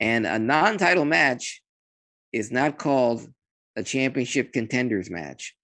[0.00, 1.62] and a non-title match
[2.32, 3.26] is not called
[3.76, 5.54] a championship contenders match.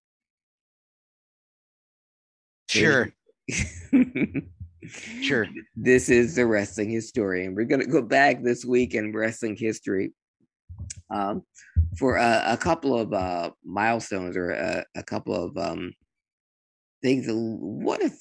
[2.74, 3.12] Sure.
[5.22, 5.46] Sure.
[5.76, 7.54] This is the wrestling historian.
[7.54, 10.12] We're gonna go back this week in wrestling history
[11.10, 11.42] um,
[11.98, 15.94] for a, a couple of uh, milestones or a, a couple of um,
[17.02, 17.26] things.
[17.28, 18.12] What if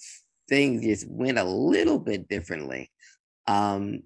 [0.48, 2.90] things just went a little bit differently?
[3.48, 4.04] Um,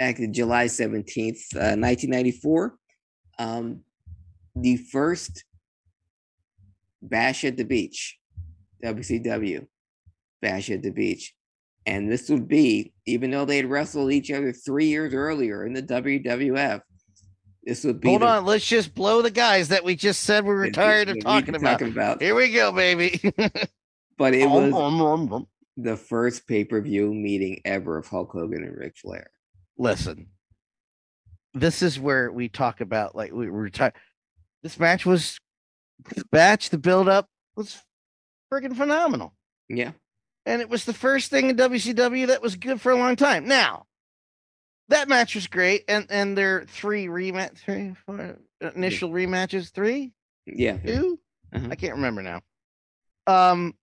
[0.00, 2.76] actually, July seventeenth, uh, nineteen ninety four.
[3.38, 3.80] Um,
[4.54, 5.44] the first
[7.02, 8.18] Bash at the Beach,
[8.82, 9.66] WCW,
[10.42, 11.34] Bash at the Beach.
[11.86, 15.82] And this would be, even though they'd wrestled each other three years earlier in the
[15.82, 16.82] WWF,
[17.64, 18.08] this would be.
[18.10, 18.44] Hold the- on.
[18.44, 21.78] Let's just blow the guys that we just said we were tired of talking about.
[21.78, 22.20] talking about.
[22.20, 23.20] Here we go, baby.
[24.18, 25.46] But it was Listen.
[25.78, 29.30] the first pay per view meeting ever of Hulk Hogan and Ric Flair.
[29.78, 30.28] Listen,
[31.54, 33.98] this is where we talk about like we were talking.
[34.62, 35.40] This match was
[36.14, 36.70] this match.
[36.70, 37.26] The build up
[37.56, 37.78] was
[38.52, 39.34] freaking phenomenal.
[39.68, 39.92] Yeah.
[40.46, 43.46] And it was the first thing in WCW that was good for a long time.
[43.46, 43.86] Now,
[44.88, 48.38] that match was great, and and their three rematch, three, four,
[48.74, 50.12] initial rematches, three,
[50.46, 50.76] Yeah.
[50.78, 51.18] 2
[51.54, 51.68] Uh-huh.
[51.70, 52.40] I can't remember now.
[53.26, 53.74] Um,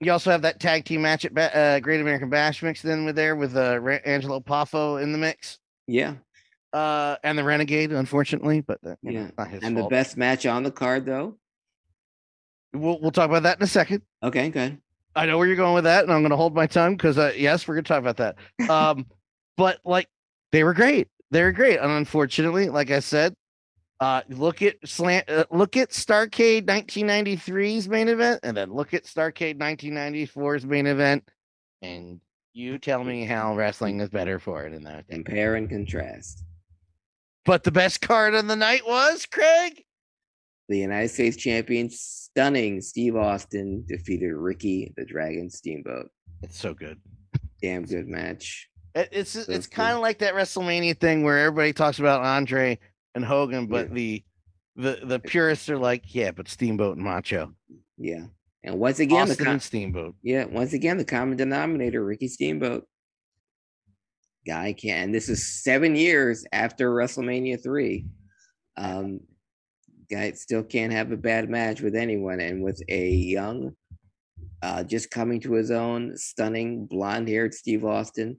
[0.00, 3.04] you also have that tag team match at Ba- uh, Great American Bash mixed in
[3.04, 5.58] with there with uh, Ra- Angelo Poffo in the mix.
[5.86, 6.14] Yeah.
[6.72, 9.44] Uh, and the Renegade, unfortunately, but that, know, Yeah.
[9.46, 11.36] his And the best match on the card, though.
[12.72, 14.02] We'll we'll talk about that in a second.
[14.22, 14.80] Okay, good.
[15.14, 17.18] I know where you're going with that, and I'm going to hold my tongue because,
[17.18, 18.70] uh, yes, we're going to talk about that.
[18.70, 19.06] Um,
[19.56, 20.08] but like,
[20.52, 21.08] they were great.
[21.30, 23.34] They were great, and unfortunately, like I said,
[24.00, 29.04] uh, look at slant, uh, look at Starcade 1993's main event, and then look at
[29.04, 31.26] Starcade 1994's main event,
[31.80, 32.20] and
[32.52, 35.08] you tell me how wrestling is better for it in that.
[35.08, 36.44] Compare and contrast.
[37.44, 39.84] But the best card of the night was Craig.
[40.68, 41.88] The United States champion,
[42.32, 46.08] stunning Steve Austin, defeated Ricky the Dragon Steamboat.
[46.42, 46.98] It's so good.
[47.60, 48.68] Damn good match.
[48.94, 52.78] It, it's That's it's kind of like that WrestleMania thing where everybody talks about Andre
[53.14, 53.94] and Hogan, but Yeah.
[53.94, 54.24] the
[54.76, 57.52] the the purists are like, yeah, but Steamboat and Macho,
[57.98, 58.26] Yeah.
[58.64, 60.14] And once again, the Austin com- and Steamboat.
[60.22, 62.86] yeah, once again, the common denominator, Ricky Steamboat.
[64.46, 68.06] Guy can and this is seven years after WrestleMania three.
[68.76, 69.20] Um
[70.12, 73.74] guy still can't have a bad match with anyone, and with a young,
[74.62, 78.38] uh, just coming to his own, stunning blonde-haired Steve Austin.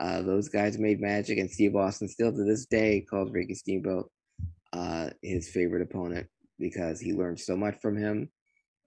[0.00, 4.10] Uh, those guys made magic, and Steve Austin still to this day calls Ricky Steamboat
[4.72, 6.26] uh, his favorite opponent
[6.58, 8.30] because he learned so much from him.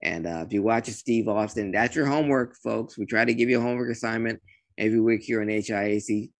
[0.02, 2.98] And uh, if you watch Steve Austin, that's your homework, folks.
[2.98, 4.40] We try to give you a homework assignment
[4.76, 6.30] every week here on HIAC.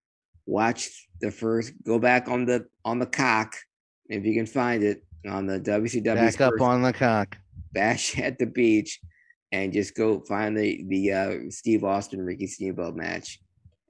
[0.47, 3.55] Watch the first, go back on the on the cock
[4.11, 6.15] if you can find it on the WCW.
[6.15, 7.37] Back up on the cock.
[7.73, 9.01] Bash at the beach,
[9.53, 13.41] and just go find the the uh, Steve Austin Ricky Steamboat match,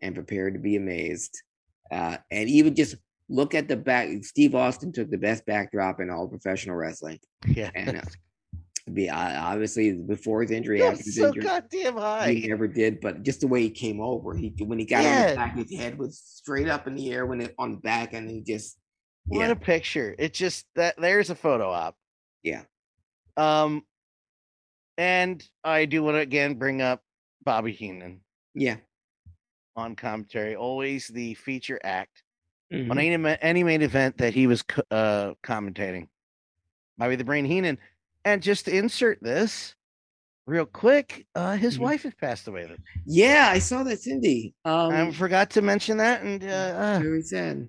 [0.03, 1.43] and prepare to be amazed.
[1.91, 2.97] Uh, and even just
[3.29, 4.09] look at the back.
[4.23, 7.19] Steve Austin took the best backdrop in all professional wrestling.
[7.47, 7.71] Yeah.
[7.75, 8.03] And uh,
[8.93, 13.01] be uh, obviously before his injury, after his so injury, goddamn he never did.
[13.01, 15.75] But just the way he came over, he when he got on the back, his
[15.75, 18.79] head was straight up in the air when it on the back, and he just
[19.27, 20.15] What yeah, a picture.
[20.19, 21.97] It just that there's a photo op.
[22.43, 22.63] yeah,
[23.37, 23.85] Um
[24.97, 27.03] and I do want to again bring up
[27.45, 28.21] Bobby Heenan
[28.55, 28.77] yeah.
[29.77, 32.23] on commentary, always the feature act
[32.73, 32.91] Mhm.
[32.91, 36.09] on any, any main event that he was uh, commentating.
[36.97, 37.79] Bobby the Brain Heenan.
[38.25, 39.75] And just to insert this
[40.47, 41.81] real quick, uh, his Mhm.
[41.83, 42.69] wife has passed away.
[43.05, 44.55] Yeah, I saw that Cindy.
[44.65, 46.23] Um, I forgot to mention that.
[46.23, 47.69] And uh, uh, very sad.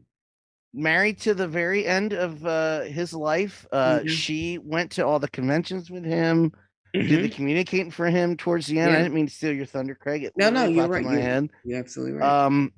[0.75, 3.65] Married to the very end of uh, his life.
[3.71, 4.09] Uh, Mhm.
[4.09, 6.51] She went to all the conventions with him,
[6.93, 7.31] did the Mhm.
[7.33, 8.91] communicating for him towards the end.
[8.93, 10.23] I didn't mean to steal your thunder, Craig.
[10.23, 11.03] It No, no, you're right.
[11.03, 11.49] My You're, head.
[11.63, 12.45] you're absolutely right.
[12.45, 12.73] Um,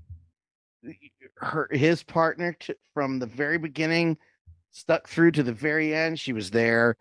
[1.37, 4.17] her his partner to, from the very beginning
[4.71, 6.19] stuck through to the very end.
[6.19, 6.95] She was there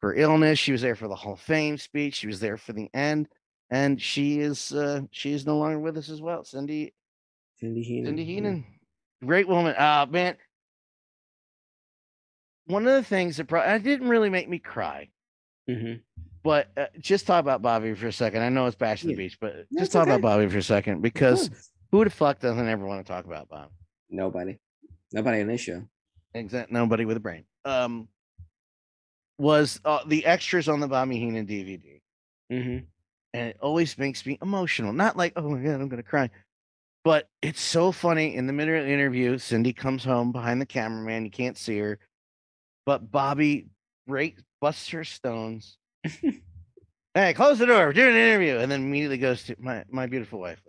[0.00, 0.58] for illness.
[0.58, 2.14] She was there for the Hall of Fame speech.
[2.14, 3.28] She was there for the end,
[3.70, 6.44] and she is uh, she is no longer with us as well.
[6.44, 6.94] Cindy
[7.58, 8.06] Cindy Heenan.
[8.06, 8.34] Cindy yeah.
[8.34, 8.64] Heenan,
[9.26, 9.74] great woman.
[9.78, 10.36] Ah, man.
[12.66, 15.08] One of the things that probably didn't really make me cry,
[15.68, 16.00] Mhm.
[16.42, 18.42] but uh, just talk about Bobby for a second.
[18.42, 19.16] I know it's Bash at the Yeah.
[19.18, 20.20] Beach, but No, just talk about.
[20.20, 23.70] Bobby for a second because who the fuck doesn't ever want to talk about Bob?
[24.08, 24.58] nobody,
[25.12, 25.86] nobody on this show.
[26.34, 27.44] Exact nobody with a brain.
[27.64, 28.08] Um,
[29.38, 32.00] was uh, the extras on the Bobby Heenan DVD,
[32.50, 32.78] hmm
[33.34, 34.92] and it always makes me emotional.
[34.92, 36.30] Not like, oh my god, I'm gonna cry,
[37.06, 38.34] but it's so funny.
[38.34, 41.24] In the middle of the interview, Cindy comes home behind the cameraman.
[41.24, 42.00] You can't see her,
[42.84, 43.68] but Bobby
[44.08, 45.78] breaks, busts her stones.
[47.14, 47.86] hey, close the door.
[47.86, 50.60] We're doing an interview, and then immediately goes to my my beautiful wife,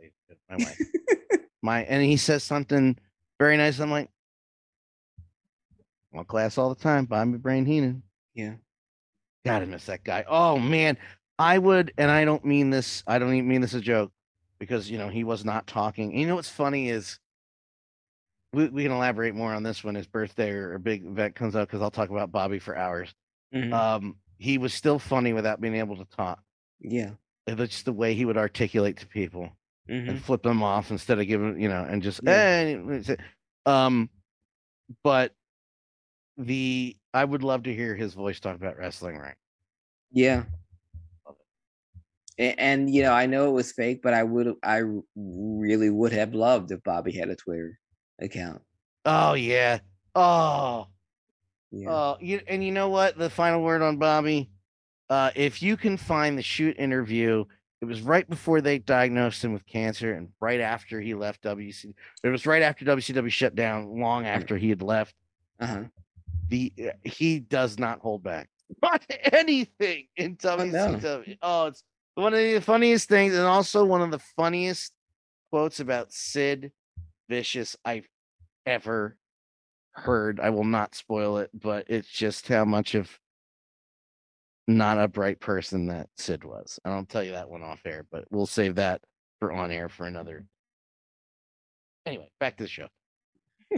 [0.48, 0.80] my wife,
[1.64, 2.96] my, and he says something
[3.40, 3.80] very nice.
[3.80, 4.12] I'm like,
[6.12, 7.06] well, class all the time.
[7.06, 8.04] Bobby Brain Heenan.
[8.36, 8.54] Yeah.
[9.44, 10.24] Gotta miss that guy.
[10.28, 11.00] Oh man,
[11.40, 13.02] I would, and I don't mean this.
[13.08, 14.12] I don't even mean this as a joke,
[14.60, 16.18] because you know he was not talking.
[16.18, 17.20] You know what's funny is,
[18.54, 21.56] we we can elaborate more on this when his birthday or a big event comes
[21.56, 23.14] out, because I'll talk about Bobby for hours.
[23.54, 23.74] Mhm.
[23.74, 26.40] Um, he was still funny without being able to talk.
[26.80, 27.12] yeah.
[27.48, 29.52] It's just the way he would articulate to people
[29.88, 32.76] hmm and flip them off instead of giving you know and just Yeah.
[33.06, 33.16] "Eh,"
[33.66, 34.10] um
[35.04, 35.34] but
[36.38, 39.36] the i would love to hear his voice talk about wrestling right
[40.12, 40.44] Yeah.
[42.40, 44.84] And, you know, I know it was fake, but I would, I
[45.16, 47.80] really would have loved if Bobby had a Twitter
[48.20, 48.62] account.
[49.06, 49.80] oh yeah
[50.16, 50.88] oh
[51.72, 51.90] Yeah.
[51.92, 54.50] oh you and you know what the final word on bobby
[55.12, 57.46] uh if you can find the shoot interview
[57.80, 61.94] it was right before they diagnosed him with cancer and right after he left wc
[62.24, 65.14] it was right after wcw shut down long after he had left
[65.60, 65.84] uh-huh.
[66.50, 68.50] the uh, he does not hold back
[68.84, 69.00] on
[69.32, 71.38] anything in WCW.
[71.42, 71.84] Oh, it's
[72.18, 74.92] one of the funniest things, and also one of the funniest
[75.52, 76.72] quotes about Sid
[77.30, 78.08] Vicious I've
[78.66, 79.18] ever
[79.92, 80.40] heard.
[80.40, 83.20] I will not spoil it, but it's just how much of
[84.68, 86.80] not a bright person that Sid was.
[86.84, 89.02] And I'll tell you that one off air, but we'll save that
[89.40, 90.46] for on air for another.
[92.06, 92.88] Anyway, back to the show.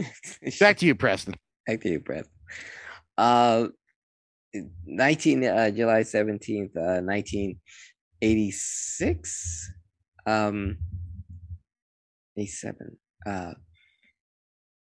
[0.60, 1.34] Back to you, Preston.
[1.66, 2.26] Back to you, Brett.
[3.18, 3.66] Uh,
[4.86, 7.00] 19, uh, July 17th, uh,
[8.22, 9.72] 1986.
[10.26, 10.76] Um,
[12.36, 12.96] 87.
[13.26, 13.52] Uh,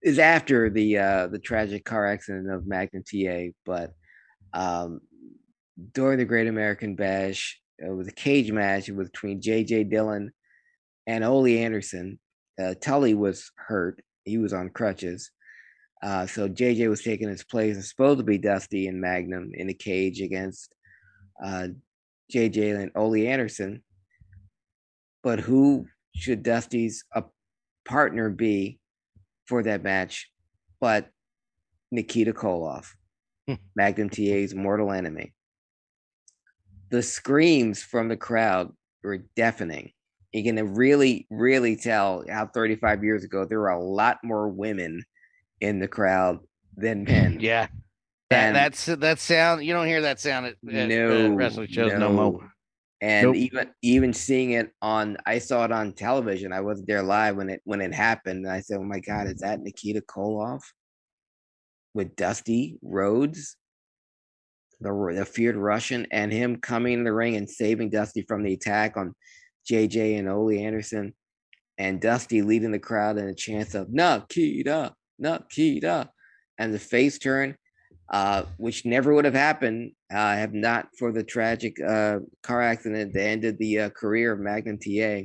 [0.03, 3.93] is after the uh the tragic car accident of Magnum TA, but
[4.53, 5.01] um
[5.93, 9.85] during the Great American Bash, it was a cage match between J.J.
[9.85, 10.31] Dillon
[11.07, 12.21] and Ole Anderson.
[12.61, 15.31] Uh, Tully was hurt; he was on crutches.
[16.03, 17.77] Uh, so JJ was taking his place.
[17.77, 20.75] It's supposed to be Dusty and Magnum in a cage against
[21.43, 21.69] uh,
[22.33, 23.83] JJ and Ole Anderson.
[25.23, 27.25] But who should Dusty's a
[27.85, 28.79] partner be
[29.47, 30.31] for that match
[30.81, 31.09] but
[31.91, 32.89] Nikita Koloff?
[33.49, 33.55] Hmm.
[33.75, 35.33] Magnum TA's mortal enemy.
[36.91, 38.73] The screams from the crowd
[39.03, 39.93] were deafening.
[40.33, 45.05] You can really, really tell how 35 years ago there were a lot more women
[45.61, 46.41] in the crowd
[46.77, 47.39] than men.
[47.41, 47.69] Yeah.
[48.35, 49.65] That, And- that's that sound.
[49.65, 52.51] You don't hear that sound at, at, no wrestling shows no, more.
[53.01, 53.37] And Nope.
[53.37, 56.53] even even seeing it on, I saw it on television.
[56.53, 58.45] I wasn't there live when it when it happened.
[58.47, 60.63] And I said, "Oh my god, is that Nikita Koloff
[61.93, 63.57] with Dusty Rhodes,
[64.81, 68.55] the the feared Russian, and him coming in the ring and saving Dusty from the
[68.55, 69.15] attack on
[69.71, 71.15] JJ and Ole Anderson,
[71.77, 76.11] and Dusty leading the crowd in a chant of Nikita, Nikita,
[76.59, 77.57] and the face turn."
[78.11, 83.13] Uh, which never would have happened uh, have not for the tragic uh, car accident
[83.13, 85.23] that ended the uh, career of Magnum TA,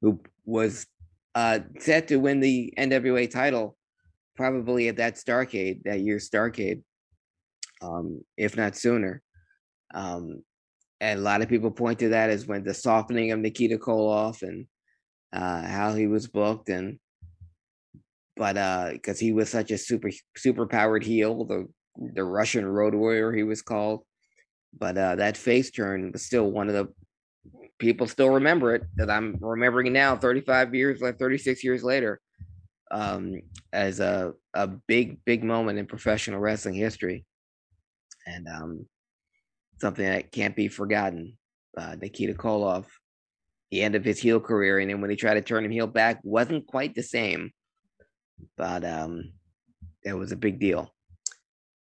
[0.00, 0.86] who was
[1.34, 3.76] uh, set to win the NWA title
[4.36, 6.82] probably at that Starcade, that year's Starcade,
[7.82, 9.22] um, if not sooner.
[9.92, 10.42] Um,
[11.00, 14.42] and a lot of people point to that as when the softening of Nikita Koloff
[14.42, 14.66] and
[15.32, 16.98] uh, how he was booked and
[18.36, 22.94] but uh because he was such a super super powered heel the the Russian Road
[22.94, 24.04] Warrior he was called.
[24.78, 26.88] But uh, that face turn was still one of the
[27.78, 32.20] people still remember it that I'm remembering now, 35 years, like 36 years later,
[32.90, 33.40] um,
[33.72, 37.24] as a a big big moment in professional wrestling history,
[38.26, 38.86] and um,
[39.80, 41.36] something that can't be forgotten.
[41.76, 42.86] Uh, Nikita Koloff,
[43.70, 45.86] the end of his heel career, and then when he tried to turn him heel
[45.86, 47.52] back, wasn't quite the same,
[48.56, 49.32] but um,
[50.04, 50.92] it was a big deal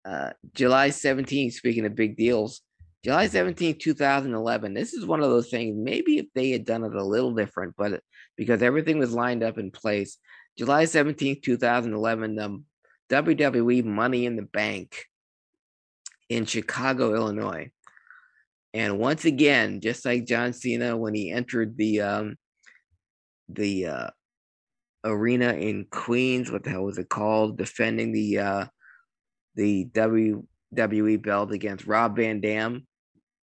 [0.05, 2.61] uh, July 17th, speaking of big deals,
[3.03, 4.73] July 17th, 2011.
[4.73, 7.73] This is one of those things, maybe if they had done it a little different,
[7.77, 8.01] but
[8.37, 10.17] because everything was lined up in place.
[10.57, 12.63] July 17th, 2011, the
[13.09, 15.05] WWE Money in the Bank
[16.29, 17.71] in Chicago, Illinois.
[18.73, 22.37] And once again, just like John Cena when he entered the um,
[23.49, 24.09] the uh,
[25.03, 27.57] arena in Queens, what the hell was it called?
[27.57, 28.65] Defending the uh,
[29.55, 32.85] the WWE belt against Rob Van Dam.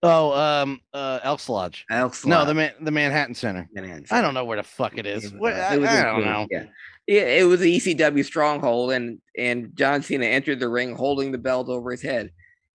[0.02, 1.86] Oh, um, uh, Elks Lodge.
[1.90, 2.30] Elks Lodge.
[2.30, 3.66] No, the man, the Manhattan Center.
[3.72, 5.24] Manhattan I don't know where the fuck it is.
[5.24, 6.46] It was, What, I, it I don't know.
[6.50, 6.64] Yeah.
[7.07, 11.38] Yeah, it was the ECW stronghold, and and John Cena entered the ring holding the
[11.38, 12.30] belt over his head.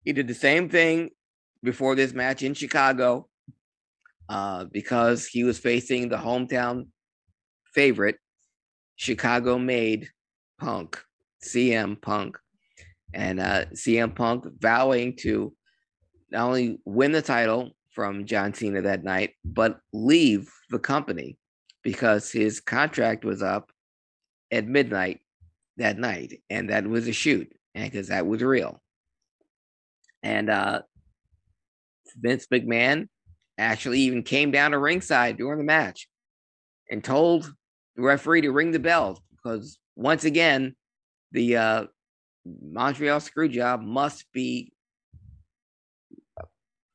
[0.05, 1.11] He did the same thing
[1.63, 3.27] before this match in Chicago,
[4.29, 6.89] uh, because he was facing the hometown
[7.73, 8.17] favorite,
[8.97, 10.09] Chicago made
[10.61, 11.03] Punk,
[11.43, 12.39] CM Punk,
[13.15, 15.55] and uh, CM Punk vowing to
[16.31, 21.39] not only win the title from John Cena that night, but leave the company
[21.83, 23.71] because his contract was up
[24.51, 25.21] at midnight
[25.79, 28.83] that night, and that was a shoot, and because that was real.
[30.23, 30.83] And uh,
[32.17, 33.09] Vince McMahon
[33.57, 36.09] actually even came down to ringside during the match
[36.91, 37.53] and told
[37.97, 40.75] the referee to ring the bell because once again,
[41.33, 41.85] the uh,
[42.63, 44.73] Montreal Screwjob must be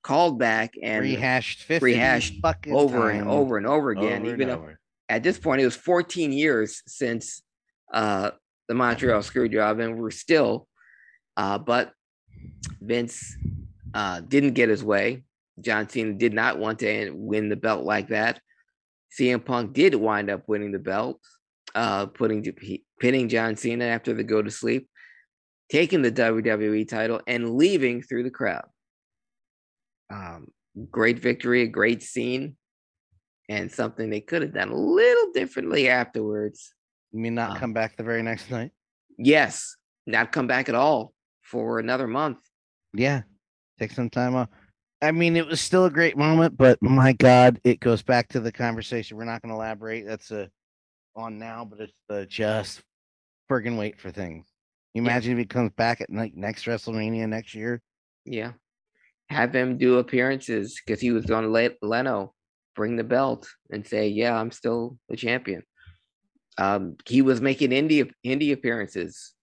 [0.03, 4.23] called back and rehashed 50 rehashed fucking over and over and over again.
[4.23, 4.79] Over even though over.
[5.09, 7.41] at this point it was 14 years since
[7.93, 8.31] uh,
[8.67, 10.67] the Montreal Screwjob, and we're still.
[11.37, 11.91] Uh, but
[12.81, 13.35] Vince
[13.93, 15.23] uh, didn't get his way.
[15.61, 18.41] John Cena did not want to win the belt like that.
[19.17, 21.19] CM Punk did wind up winning the belt,
[21.75, 22.43] uh, putting
[22.99, 24.89] pinning John Cena after the go to sleep,
[25.69, 28.65] taking the WWE title and leaving through the crowd.
[30.09, 30.47] Um,
[30.91, 32.55] great victory, a great scene,
[33.49, 36.73] and something they could have done a little differently afterwards.
[37.11, 38.71] You mean not Um, come back the very next night?
[39.17, 42.39] Yes, not come back at all for another month.
[42.93, 43.23] Yeah.
[43.79, 44.49] Take some time off.
[45.01, 48.39] I mean, it was still a great moment, but my God, it goes back to
[48.39, 49.17] the conversation.
[49.17, 50.05] We're not going to elaborate.
[50.05, 50.49] That's a
[51.15, 52.81] on now, but it's the just
[53.51, 54.47] friggin' wait for things.
[54.93, 55.09] You Yeah.
[55.11, 57.81] imagine if he comes back at like next WrestleMania next year.
[58.25, 58.53] Yeah.
[59.29, 62.33] Have him do appearances because he was on Le- Leno,
[62.75, 65.63] bring the belt and say, Yeah, I'm still the champion.
[66.57, 69.33] Um, he was making indie indie appearances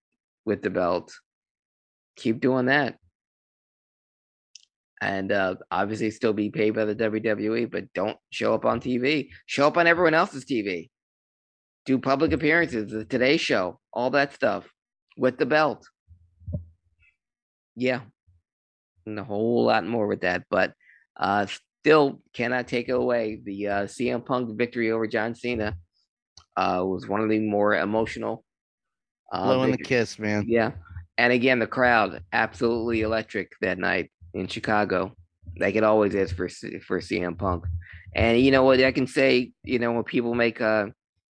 [0.45, 1.13] with the belt.
[2.17, 2.99] Keep doing that.
[5.03, 9.31] And uh, obviously still be paid by the WWE, but don't show up on TV.
[9.47, 10.91] Show up on everyone else's TV.
[11.87, 14.69] Do public appearances, the Today Show, all that stuff
[15.21, 15.87] with the belt.
[17.77, 18.01] Yeah,
[19.05, 20.73] and a whole lot more with that, but
[21.19, 21.47] uh,
[21.83, 25.77] still cannot take away the uh, CM Punk victory over John Cena.
[26.57, 28.45] Uh, was one of the more emotional.
[29.31, 30.45] Uh, Blowing the kiss, man.
[30.49, 30.73] Yeah,
[31.19, 35.15] And again, the crowd absolutely electric that night in Chicago,
[35.59, 37.67] like it always is for for CM Punk.
[38.17, 40.87] And you know what I can say, you know, when people make uh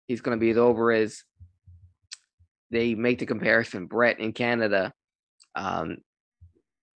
[0.06, 1.22] he's gonna be as over as
[2.70, 4.92] they make the comparison, Bret in Canada,
[5.54, 5.98] um,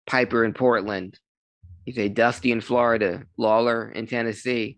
[0.05, 1.19] Piper in Portland,
[1.85, 4.77] you say Dusty in Florida, Lawler in Tennessee,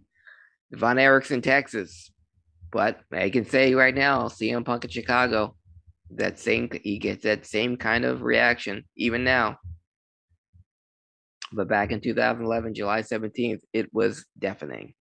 [0.72, 2.12] Von Erichs in Texas.
[2.72, 5.56] But I can say right now, CM Punk in Chicago,
[6.12, 9.58] that same he gets that same kind of reaction even now.
[11.52, 14.94] But back in 2011, July 17th, it was deafening.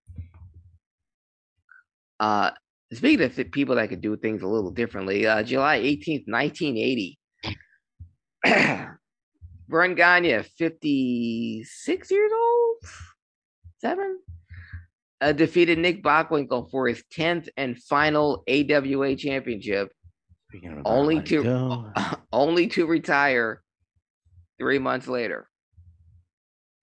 [2.20, 2.50] Uh,
[2.96, 7.18] speaking of people that could do things a little differently, uh, July 18th, 1980,
[9.68, 12.76] Verne Gagne, 56 years old,
[13.78, 14.18] seven,
[15.20, 19.90] uh, defeated Nick Bockwinkel for his 10th and final AWA championship,
[20.84, 21.90] only to go.
[22.32, 23.62] only to retire
[24.58, 25.48] three months later,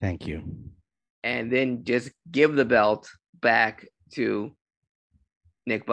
[0.02, 0.44] Thank you.
[1.24, 3.10] and then just give the belt
[3.40, 4.56] back to
[5.68, 5.84] Nick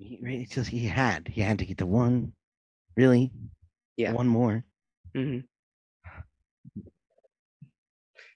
[0.00, 2.32] it's just he had he had to get the one,
[2.96, 3.32] really,
[3.96, 4.12] Yeah.
[4.12, 4.64] one more.
[5.14, 5.38] hmm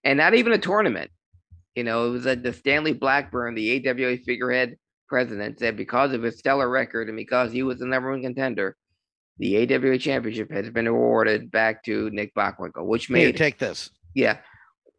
[0.04, 1.10] And not even a tournament.
[1.74, 4.76] You know, it was at the Stanley Blackburn, the AWA figurehead
[5.08, 8.76] president, said because of his stellar record and because he was the number one contender,
[9.38, 13.90] the AWA championship has been awarded back to Nick Bockwinkel, which Here, made take this.
[14.14, 14.38] yeah,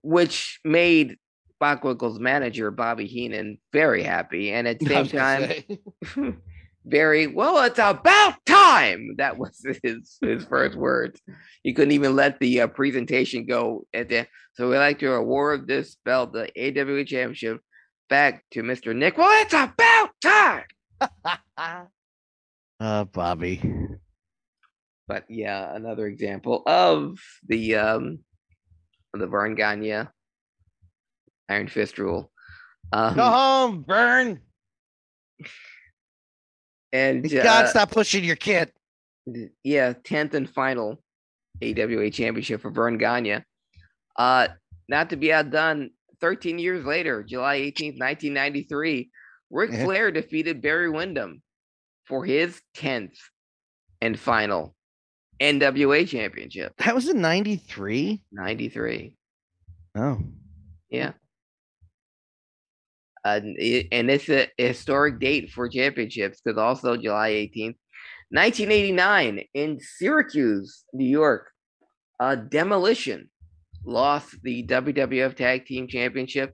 [0.02, 1.18] which made
[1.62, 6.42] Bockwinkel's manager Bobby Heenan very happy, and at the same time,
[6.86, 7.64] very well.
[7.64, 9.16] It's about time.
[9.18, 11.22] That was his his first words.
[11.64, 14.28] He couldn't even let the uh, presentation go at the.
[14.54, 17.62] So we like to award this belt, the AWA Championship,
[18.10, 19.18] back to Mister Nick.
[19.18, 21.88] Well, it's about time.
[22.80, 23.62] uh, Bobby.
[25.08, 28.20] But yeah, another example of the um
[29.14, 30.08] the Verne Gagne
[31.52, 32.32] Iron Fist rule.
[32.94, 34.40] Um, Go home, Burn.
[36.94, 38.72] and You uh, gotta stop pushing your kid.
[39.64, 41.02] yeah, tenth and final
[41.62, 43.44] AWA championship for Verne Gagne.
[44.16, 44.48] Uh,
[44.90, 49.10] not to be outdone, 13 years later, July 18th, 1993,
[49.52, 49.72] Ric.
[49.72, 51.42] Flair defeated Barry Windham
[52.06, 53.18] for his 10th
[54.02, 54.76] and final
[55.42, 56.74] NWA championship.
[56.78, 58.22] That was in '93.
[58.32, 59.16] 93.
[59.96, 60.20] Oh,
[60.90, 61.14] Yeah.
[63.24, 63.40] Uh,
[63.92, 67.78] and it's a historic date for championships because also July 18th,
[68.30, 71.52] 1989, in Syracuse, New York,
[72.20, 73.30] uh, Demolition
[73.84, 76.54] lost the WWF Tag Team Championship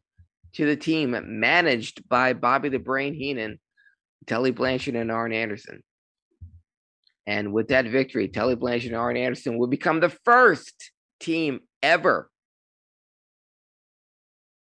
[0.53, 3.59] to the team managed by Bobby the Brain Heenan,
[4.25, 5.83] Tully Blanchard, and Arn Anderson.
[7.27, 12.29] And with that victory, Tully Blanchard and Arn Anderson would become the first team ever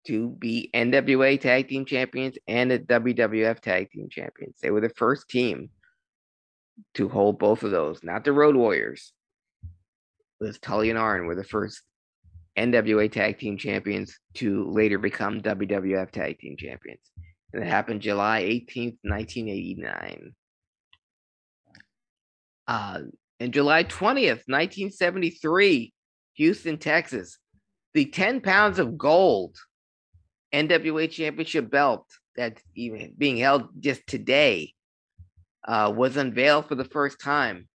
[0.07, 4.55] to be NWA Tag Team Champions and the WWF Tag Team Champions.
[4.61, 5.69] They were the first team
[6.95, 9.13] to hold both of those, not the Road Warriors.
[10.39, 11.81] It was Tully and Arn were the first
[12.57, 17.01] NWA Tag Team Champions to later become WWF Tag Team Champions.
[17.53, 20.33] And it happened July 18th, 1989.
[22.67, 22.99] Uh,
[23.39, 25.93] and July 20th, 1973,
[26.35, 27.37] Houston, Texas,
[27.93, 29.57] the 10 pounds of gold
[30.53, 34.73] NWA Championship belt that's even being held just today
[35.67, 37.67] uh, was unveiled for the first time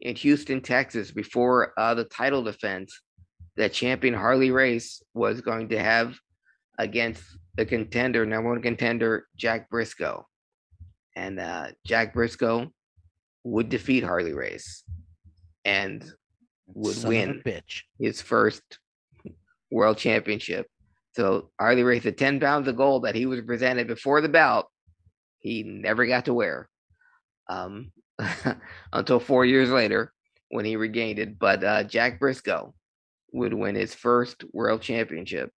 [0.00, 3.00] in Houston, Texas, before uh, the title defense
[3.56, 6.16] that champion Harley Race was going to have
[6.78, 7.22] against
[7.56, 10.24] the contender, number one contender, Jack Brisco.
[11.16, 12.70] And uh, Jack Brisco
[13.42, 14.84] would defeat Harley Race
[15.64, 16.08] and
[16.66, 17.42] would son win
[17.98, 18.62] his first
[19.70, 20.66] world championship.
[21.18, 24.66] So Harley Race, the 10 pounds of gold that he was presented before the bout,
[25.40, 26.68] he never got to wear
[27.48, 27.90] um,
[28.92, 30.12] until four years later
[30.50, 31.36] when he regained it.
[31.36, 32.72] But uh, Jack Brisco
[33.32, 35.50] would win his first world championship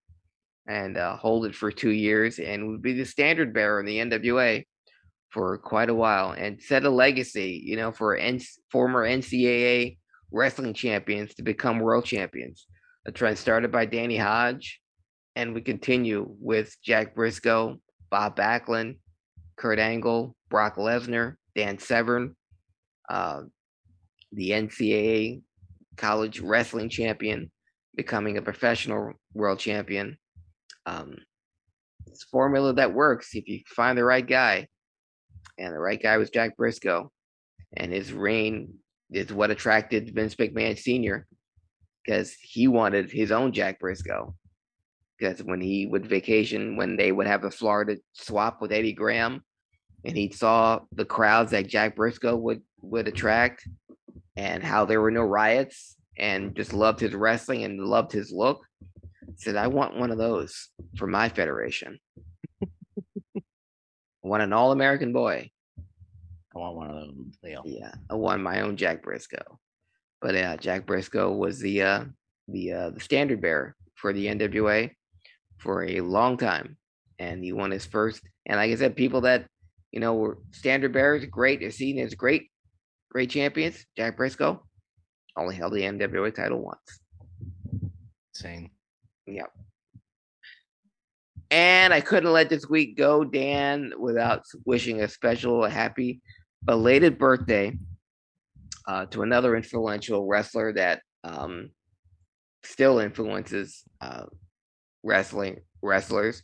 [0.67, 3.99] and uh, hold it for two years and would be the standard bearer in the
[3.99, 4.65] NWA
[5.29, 8.41] for quite a while and set a legacy, you know, for N-
[8.71, 9.99] former NCAA
[10.31, 12.65] wrestling champions to become world champions.
[13.05, 14.81] A trend started by Danny Hodge,
[15.35, 17.79] and we continue with Jack Brisco,
[18.09, 18.97] Bob Backlund,
[19.55, 22.35] Kurt Angle, Brock Lesnar, Dan Severn,
[23.09, 23.41] uh,
[24.31, 25.41] the NCAA
[25.97, 27.51] college wrestling champion,
[27.95, 30.17] becoming a professional world champion.
[30.85, 31.15] Um,
[32.07, 34.67] it's formula that works if you find the right guy,
[35.57, 37.09] and the right guy was Jack Brisco,
[37.77, 38.73] and his reign
[39.11, 41.27] is what attracted Vince McMahon Sr.
[42.03, 44.33] because he wanted his own Jack Brisco.
[45.21, 49.43] Because when he would vacation, when they would have a Florida swap with Eddie Graham,
[50.03, 53.67] and he saw the crowds that Jack Brisco would would attract,
[54.35, 58.65] and how there were no riots, and just loved his wrestling and loved his look,
[59.35, 61.99] said, "I want one of those for my federation."
[63.05, 65.51] I want an All American boy.
[66.55, 67.31] I want one of them.
[67.43, 67.61] Leo.
[67.63, 69.59] Yeah, I want my own Jack Brisco.
[70.19, 72.05] But uh, Jack Brisco was the uh,
[72.47, 74.89] the uh, the standard bearer for the NWA
[75.61, 76.77] for a long time,
[77.19, 78.21] and he won his first.
[78.47, 79.45] And like I said, people that
[79.91, 82.49] you know were standard bearers, great, are seen as great,
[83.11, 83.85] great champions.
[83.95, 84.59] Jack Brisco
[85.37, 86.99] only held the NWA title once.
[88.33, 88.71] Same.
[89.27, 89.51] Yep.
[91.51, 96.21] And I couldn't let this week go, Dan, without wishing a special, a happy
[96.63, 97.77] belated birthday
[98.87, 101.69] uh, to another influential wrestler that um,
[102.63, 104.23] still influences uh,
[105.03, 106.43] wrestling wrestlers,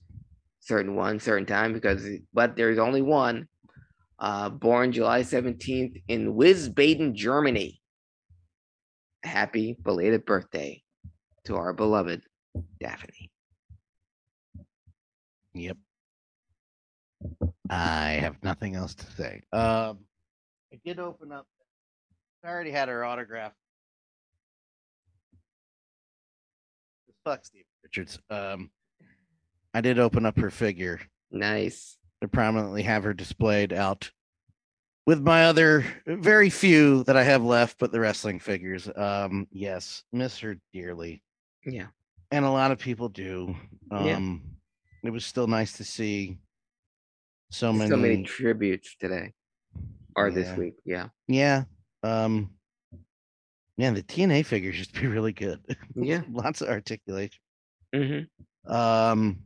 [0.59, 3.47] certain one, certain time, because but there's only one.
[4.19, 7.79] Uh, born July 17th in Wiesbaden, Germany.
[9.23, 10.81] Happy belated birthday
[11.45, 12.23] to our beloved
[12.79, 13.29] Daphne.
[15.53, 15.77] Yep.
[17.69, 19.41] I have nothing else to say.
[19.51, 19.99] Um,
[20.73, 21.45] I did open up.
[22.43, 23.53] I already had her autograph.
[27.23, 28.19] Fuck Steve Richards.
[28.29, 28.69] Um,
[29.73, 30.99] I did open up her figure
[31.31, 31.97] Nice.
[32.21, 34.11] to prominently have her displayed out
[35.05, 38.89] with my other very few that I have left, but the wrestling figures.
[38.93, 41.23] Um, yes, miss her dearly,
[41.65, 41.87] Yeah.
[42.31, 43.55] and a lot of people do.
[43.89, 44.17] Yeah.
[44.17, 44.43] Um,
[45.03, 46.37] it was still nice to see
[47.51, 47.89] so many.
[47.89, 49.31] So many tributes today
[50.17, 50.35] or Yeah.
[50.35, 50.73] this week.
[50.83, 51.07] Yeah.
[51.29, 51.63] Yeah.
[52.03, 52.51] Um
[53.79, 55.59] yeah, the TNA figures used to be really good.
[55.95, 56.23] Yeah.
[56.31, 57.39] Lots of articulation.
[57.95, 58.71] Mm-hmm.
[58.73, 59.39] Um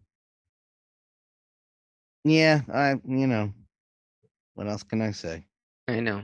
[2.24, 3.54] Yeah, I you know.
[4.56, 5.46] What else can I say?
[5.88, 6.24] I know.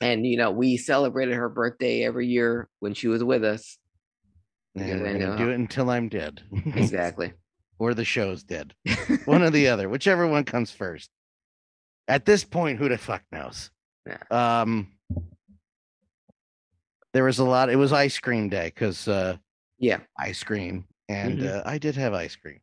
[0.00, 3.78] And you know, we celebrated her birthday every year when she was with us.
[4.74, 6.42] And we're I gonna know do it until I'm dead.
[6.74, 7.32] Exactly.
[7.78, 8.74] or the show's dead.
[9.26, 11.10] one or the other, whichever one comes first.
[12.08, 13.70] At this point, who the fuck knows?
[14.06, 14.18] Yeah.
[14.30, 14.88] Um
[17.12, 19.36] there was a lot it was ice cream day because uh
[19.78, 20.00] Yeah.
[20.18, 21.46] ice cream and Mhm.
[21.46, 22.60] uh, I did have ice cream.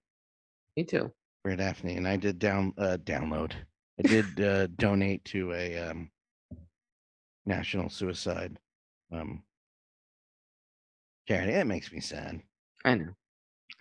[0.78, 1.12] Me too.
[1.44, 3.54] for Daphne, and I did down uh, download.
[4.00, 6.12] I did uh, donate to a um,
[7.46, 8.58] national suicide
[9.12, 9.44] um,
[11.28, 11.54] charity.
[11.54, 12.42] It makes me sad.
[12.84, 13.14] I know.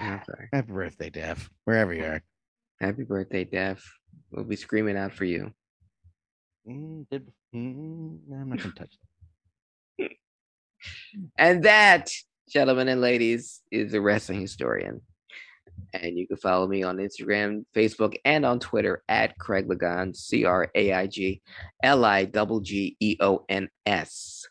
[0.01, 0.49] I'm sorry.
[0.53, 2.23] Happy birthday, Daph, wherever you are.
[2.81, 3.83] Happy birthday, Daph.
[4.31, 5.53] We'll be screaming out for you.
[6.69, 8.97] Mm, did, mm, I'm not gonna touch
[9.99, 10.11] that.
[11.39, 12.11] And that,
[12.49, 15.01] gentlemen and ladies, is a wrestling historian.
[15.93, 20.45] And you can follow me on Instagram, Facebook, and on Twitter at Craig Lagon, C
[20.45, 21.41] R A I G
[21.83, 24.47] L I G G E O N S.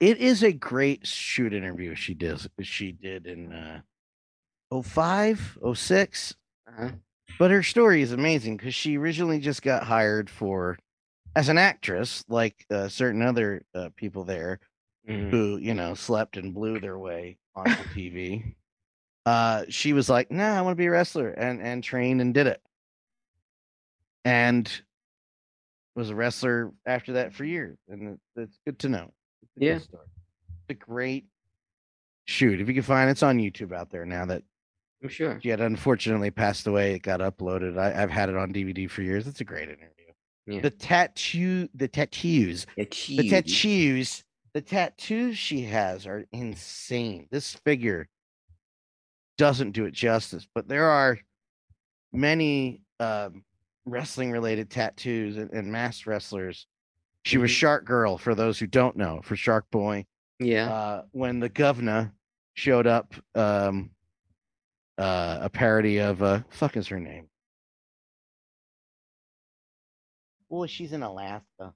[0.00, 2.48] It is a great shoot interview she does.
[2.62, 3.80] She did in uh,
[4.82, 6.34] 05, 06.
[6.68, 6.90] Uh-huh.
[7.38, 10.78] But her story is amazing because she originally just got hired for
[11.36, 14.60] as an actress, like uh, certain other uh, people there
[15.08, 15.30] Mhm.
[15.30, 18.54] who, you know, slept and blew their way onto TV.
[19.26, 22.32] Uh, she was like, "Nah, I want to be a wrestler," and and trained and
[22.32, 22.62] did it,
[24.24, 24.70] and
[25.94, 29.12] was a wrestler after that for years, and it- it's good to know.
[29.42, 29.78] It's a Yeah.
[29.78, 30.06] story.
[30.48, 31.26] It's a great
[32.26, 32.60] shoot.
[32.60, 34.42] If you can find it, it's on YouTube out there now that
[35.02, 35.40] I'm sure.
[35.42, 36.94] she had unfortunately passed away.
[36.94, 37.78] It got uploaded.
[37.78, 39.26] I, I've had it on DVD for years.
[39.26, 39.86] It's a great interview.
[40.46, 40.60] Yeah.
[40.60, 47.26] The tattoo, the tattoos, the tattoos, the tattoos she has are insane.
[47.30, 48.08] This figure
[49.38, 51.18] doesn't do it justice, but there are
[52.12, 53.44] many um,
[53.86, 56.66] wrestling related tattoos and, and masked wrestlers.
[57.24, 57.54] She was Mhm.
[57.54, 60.06] Shark Girl for those who don't know, for Shark Boy
[60.38, 60.70] Yeah.
[60.70, 62.12] uh, when the governor
[62.54, 63.90] showed up, um,
[64.98, 67.28] uh, a parody of uh, fuck is her name?
[70.50, 71.72] Oh, she's in Alaska.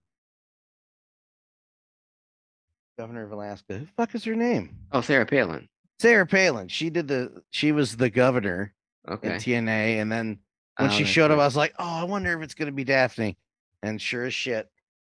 [2.99, 3.75] Governor of Alaska.
[3.79, 4.77] Who the fuck is her name?
[4.93, 5.69] oh, Sarah Palin.
[5.99, 6.69] Sarah Palin.
[6.69, 7.43] She did the.
[7.51, 8.75] She was the governor
[9.09, 9.29] Okay.
[9.29, 10.39] in TNA, and then
[10.79, 11.39] when Oh, she showed up.
[11.39, 13.37] I was like, oh, I wonder if it's gonna be Daphne.
[13.83, 14.69] And sure as shit,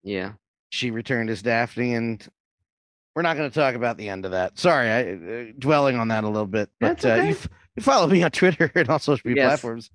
[0.04, 0.34] Yeah.
[0.70, 2.28] she returned as Daphne, and
[3.16, 4.60] we're not going to talk about the end of that.
[4.60, 7.48] Sorry, I uh, dwelling on that a little bit, but That's uh, you, f-
[7.78, 9.62] you follow me on Twitter and all social media Yes.
[9.62, 9.90] platforms.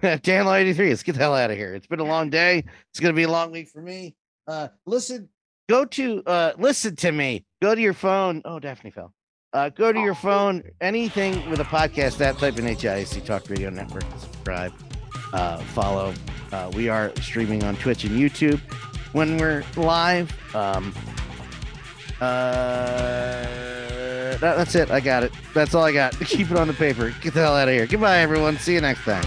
[0.22, 1.74] Dan Law 83, let's get the hell out of here.
[1.74, 2.64] It's been a long day.
[2.90, 4.14] It's going to be a long week for me.
[4.46, 5.28] Uh, listen
[5.68, 7.44] go to uh listen to me.
[7.60, 8.42] Go to your phone.
[8.44, 9.12] Oh, Daphne fell.
[9.52, 13.68] Uh, go to your phone, anything with a podcast app, type in HIC Talk Radio
[13.68, 14.72] Network, subscribe,
[15.34, 16.14] uh, follow.
[16.50, 18.58] Uh, we are streaming on Twitch and YouTube
[19.12, 20.32] when we're live.
[20.54, 20.94] Um,
[22.18, 23.42] uh,
[24.38, 24.90] that, that's it.
[24.90, 25.32] I got it.
[25.52, 26.18] That's all I got.
[26.20, 27.14] Keep it on the paper.
[27.20, 27.86] Get the hell out of here.
[27.86, 28.56] Goodbye, everyone.
[28.56, 29.24] See you next time.